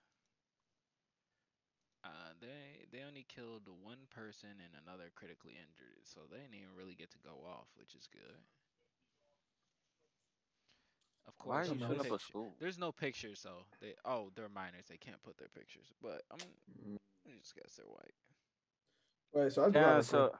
[2.03, 6.73] Uh, they they only killed one person and another critically injured, so they didn't even
[6.77, 8.37] really get to go off, which is good.
[11.27, 11.69] Of Why are course.
[11.69, 12.55] you no shooting up a picture- school?
[12.59, 14.85] There's no pictures, so they oh they're minors.
[14.89, 15.85] They can't put their pictures.
[16.01, 16.39] But I'm
[16.81, 16.97] Mm.
[17.27, 18.15] I just guess they're white.
[19.33, 20.31] Wait, so I do have Yeah, a so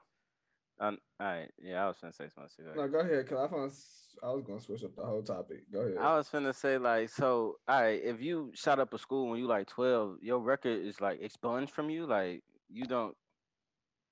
[0.80, 2.66] um, all right, yeah, I was gonna say something.
[2.76, 5.72] no, go ahead, cause I found s- I was gonna switch up the whole topic.
[5.72, 5.98] Go ahead.
[5.98, 9.40] I was finna say like, so all right, if you shot up a school when
[9.40, 12.06] you like twelve, your record is like expunged from you.
[12.08, 13.16] Like you don't.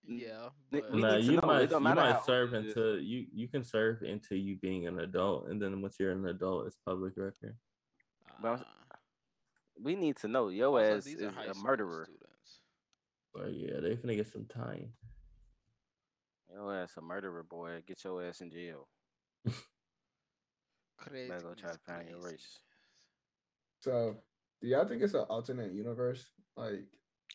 [0.08, 1.48] Yeah, but Nah, you know.
[1.48, 5.50] Might you might serve you until you you can serve until you being an adult,
[5.50, 7.56] and then once you're an adult, it's public record.
[8.42, 8.64] but uh,
[9.82, 12.06] We need to know your also, ass these are is a murderer.
[12.06, 12.29] Students.
[13.34, 14.94] But yeah, they finna get some time.
[16.52, 17.82] Your ass a murderer, boy.
[17.88, 18.88] Get your ass in jail.
[20.98, 21.30] Crazy.
[21.30, 22.60] Better go try to find your race.
[23.82, 24.16] So,
[24.62, 26.26] do y'all think it's an alternate universe,
[26.58, 26.86] like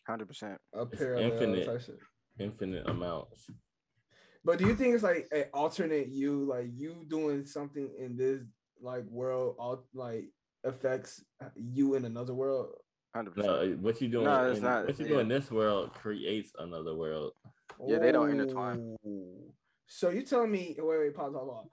[0.05, 0.59] Hundred percent.
[0.73, 1.81] a It's parallel infinite.
[2.37, 3.49] Infinite amounts.
[4.43, 8.41] But do you think it's like an alternate you, like you doing something in this
[8.79, 10.25] like world, all like
[10.63, 11.23] affects
[11.55, 12.73] you in another world?
[13.15, 13.73] Hundred No, percent.
[13.73, 14.25] Uh, what you doing?
[14.25, 15.11] No, it's in, not- What you yeah.
[15.13, 17.31] do in this world creates another world.
[17.87, 18.97] Yeah, they don't intertwine.
[19.05, 19.53] Ooh.
[19.87, 20.75] So you telling me?
[20.77, 21.67] Wait, wait, pause, pause, pause.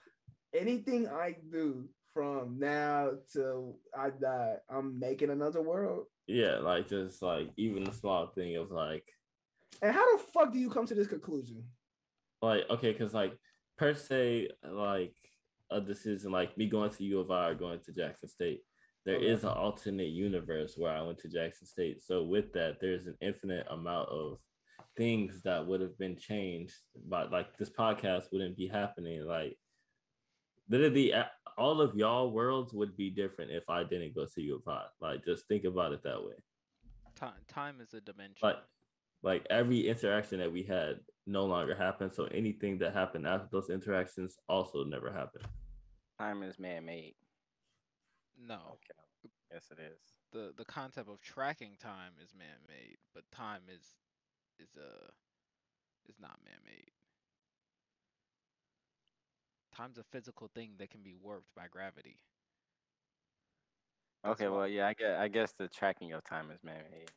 [0.55, 6.05] Anything I do from now till I die, I'm making another world.
[6.29, 9.05] Yeah, like just like even the small thing of like
[9.83, 11.65] And how the fuck do you come to this conclusion?
[12.41, 13.37] like okay, because like
[13.79, 15.15] per se, like
[15.73, 18.61] a decision like me going to U of I or going to Jackson State,
[19.05, 19.27] there Okay.
[19.27, 22.03] is an alternate universe where I went to Jackson State.
[22.03, 24.39] So with that, there's an infinite amount of
[24.97, 26.75] things that would have been changed,
[27.09, 29.25] but like this podcast wouldn't be happening.
[29.25, 29.57] Like
[30.69, 31.13] literally,
[31.59, 34.87] all of y'all worlds would be different if I didn't go to U of I.
[35.01, 36.35] Like just think about it that way.
[37.17, 38.39] Time time is a dimension.
[38.43, 38.57] like
[39.23, 40.97] like every interaction that we had
[41.27, 45.45] no longer happened so anything that happened after those interactions also never happened
[46.19, 47.15] Time is man made.
[48.43, 49.31] No, Okay.
[49.53, 50.01] Yes, it is.
[50.33, 53.97] the the concept of tracking time is man made, but time is
[54.59, 55.11] is uh
[56.09, 56.93] is not man made.
[59.73, 62.21] Time's a physical thing that can be warped by gravity.
[64.25, 67.11] That's Okay, well, yeah, I guess I guess the tracking of time is man made.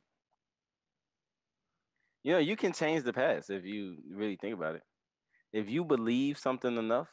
[2.24, 4.84] You know, you can change the past if you really think about it.
[5.54, 7.10] If you believe something enough,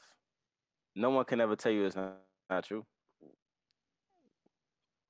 [0.95, 2.17] no one can ever tell you it's not,
[2.51, 2.87] not true.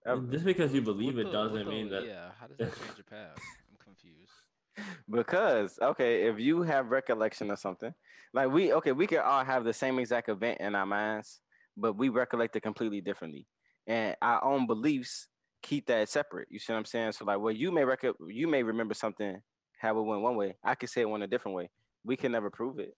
[0.04, 0.20] Ever.
[0.32, 2.76] just because you What believe it the- doesn't the- mean that Yeah, how does that
[2.76, 3.40] change the past?
[3.70, 4.32] I'm confused.
[5.10, 7.92] Because okay, if you have recollection of something,
[8.32, 11.40] like we okay, we can all have the same exact event in our minds,
[11.76, 13.46] but we recollect it completely differently,
[13.86, 15.28] and our own beliefs
[15.62, 16.48] keep that separate.
[16.50, 17.12] You see what I'm saying?
[17.12, 19.40] So like, well, you may rec- you may remember something
[19.78, 20.56] how it went one way.
[20.64, 21.70] I could say it went a different way.
[22.04, 22.94] We can never prove it.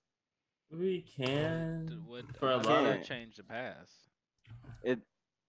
[0.71, 3.07] we can D- What, for a how does lot that of Can't.
[3.07, 3.93] change the past?
[4.85, 5.01] It.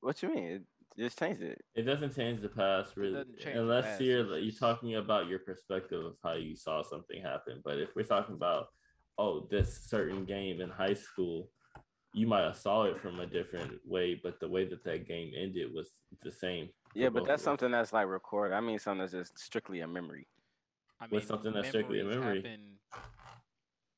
[0.01, 0.43] What you mean?
[0.45, 0.61] It
[0.97, 1.61] just changed it.
[1.75, 5.27] it doesn't change the past really doesn't change the unless past, you're you're talking about
[5.27, 8.67] your perspective of how you saw something happen but if we're talking about
[9.17, 11.49] oh this certain game in high school
[12.13, 15.31] you might have saw it from a different way but the way that that game
[15.37, 15.89] ended was
[16.23, 18.55] the same Yeah, but that's something that's like recorded.
[18.55, 20.25] I mean, something that's just strictly a memory.
[21.01, 22.37] I mean, With something that's strictly a memory.
[22.37, 22.79] happen-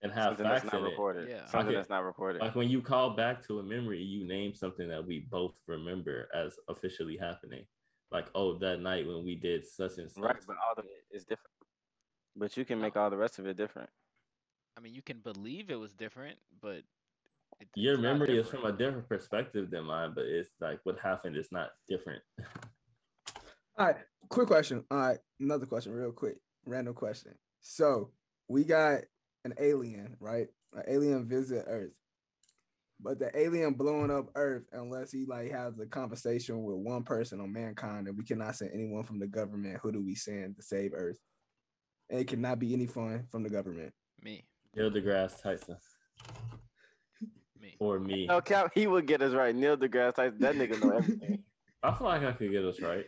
[0.03, 1.29] and have Something that's facts not in it.
[1.29, 1.45] Yeah.
[1.45, 1.75] Something Okay.
[1.75, 2.41] that's not recorded.
[2.41, 6.29] Like when you call back to a memory, you name something that we both remember
[6.35, 7.65] as officially happening.
[8.11, 10.23] Like, oh, that night when we did such and such.
[10.23, 11.51] Right, but all of it is different.
[12.35, 13.89] But you can make all the rest of it different.
[14.77, 16.83] I mean, you can believe it was different, but
[17.59, 21.35] it, Your memory is from a different perspective than mine, but it's like what happened
[21.35, 22.21] is not different.
[23.77, 23.95] All right,
[24.29, 24.83] quick question.
[24.91, 27.33] All right, another question, real quick, random question.
[27.61, 28.11] So
[28.47, 29.01] we got
[29.47, 30.47] an alien, right?
[30.73, 31.93] An alien visit Earth,
[32.99, 37.39] but the alien blowing up Earth unless he like has a conversation with one person
[37.39, 39.79] on mankind, and we cannot send anyone from the government.
[39.81, 41.17] Who do we send to save Earth?
[42.09, 43.93] And it cannot be any fun from the government.
[44.21, 44.45] me,
[44.75, 45.77] Neil deGrasse Tyson
[47.61, 47.75] me.
[47.79, 48.27] or me.
[48.27, 49.55] No, Cap, he would get us right.
[49.55, 51.43] Neil deGrasse Tyson, that nigga know everything.
[51.83, 53.05] I feel like I could get us right.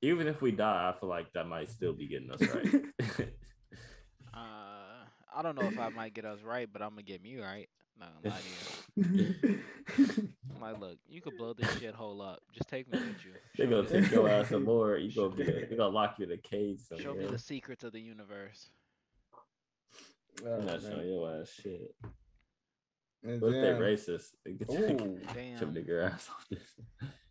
[0.00, 3.28] Even if we die, I feel like that might still be getting us right.
[5.38, 7.68] I don't know if I might get us right, but I'm gonna get me right.
[8.00, 9.60] No, I'm not here.
[10.54, 12.40] I'm like, look, you could blow this shithole up.
[12.52, 13.32] Just take me with you.
[13.56, 15.02] They're gonna take your ass aboard.
[15.02, 17.92] You gonna be they gonna lock you in a cage Show me the secrets of
[17.92, 18.70] the universe.
[20.44, 20.90] I'm Oh, not man.
[20.90, 21.94] showing your ass shit.
[23.24, 24.26] And What if they then- racist?
[24.44, 25.20] They get your Ooh.
[25.34, 25.72] Damn.
[25.74, 26.60] nigger ass off this.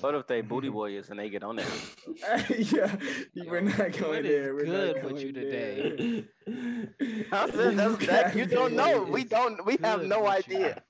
[0.00, 1.66] What if they booty warriors and they get on there?
[2.58, 2.94] yeah,
[3.34, 4.54] Yo, we're not what going is there.
[4.54, 5.42] We're good not with going you there.
[5.44, 6.24] today?
[7.32, 9.02] I said, that's, that, you don't know.
[9.02, 9.64] We don't.
[9.64, 10.56] We have no with you.
[10.56, 10.82] idea.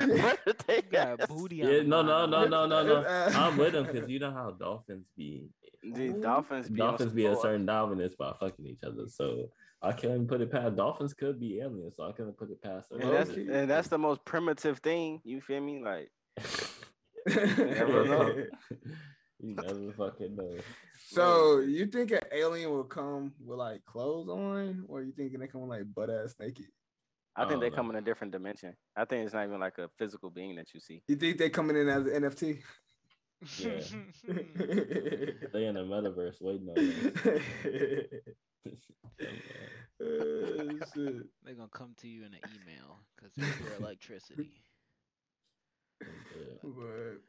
[0.00, 3.04] What if they got got booty on Yeah, no, no, no, no, no, no.
[3.06, 5.48] I'm with him because you know how dolphins be.
[5.82, 9.06] The Dolphins be Dolphins be a some- certain dominance by fucking each other.
[9.08, 9.50] So
[9.80, 10.74] I can't put it past.
[10.76, 12.90] Dolphins could be aliens, so I couldn't put it past.
[12.90, 15.20] And that's and that's the most primitive thing.
[15.24, 15.80] You feel me?
[15.82, 16.10] Like
[17.26, 18.28] never know.
[18.28, 18.44] know.
[19.40, 20.56] you never fucking know.
[21.08, 25.46] so you think an alien will come with like clothes on, or you thinking they
[25.46, 26.66] come with like butt ass naked?
[27.38, 28.74] I think they don't come in a different dimension.
[28.96, 31.02] I think it's not even like a physical being that you see.
[31.06, 32.58] You think they coming in as an NFT?
[33.58, 33.80] Yeah.
[35.52, 38.76] They in the metaverse waiting on us.
[39.98, 41.24] Uh, shit.
[41.42, 44.50] They're gonna come to you in an email because it's your electricity.
[46.00, 46.08] Yeah.
[46.62, 47.20] But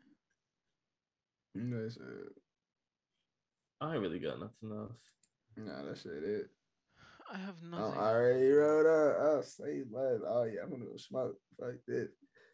[1.56, 2.02] no shit.
[3.82, 4.92] I ain't really got nothing else.
[5.56, 6.48] Nah, that shit it.
[7.32, 7.74] I have nothing.
[7.74, 8.00] I nothing.
[8.00, 9.18] already wrote up.
[9.22, 10.22] I'll say less.
[10.28, 11.36] Oh yeah, I'm gonna go smoke.
[11.60, 12.10] Fuck this.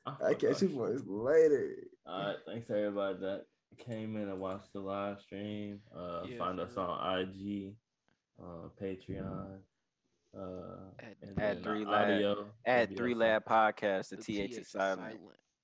[0.05, 1.75] I catch that you boys later.
[2.05, 3.45] All right, thanks everybody that
[3.77, 5.79] came in and watched the live stream.
[5.95, 7.75] Uh, Yeah, find for us on IG,
[8.41, 9.59] uh, Patreon,
[10.37, 10.39] uh,
[10.99, 12.45] At- and at Three Lab- audio.
[12.65, 15.19] At will Three Lab Podcast, the, The TH TH is silent.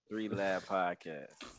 [0.10, 1.59] Three Lab Podcast.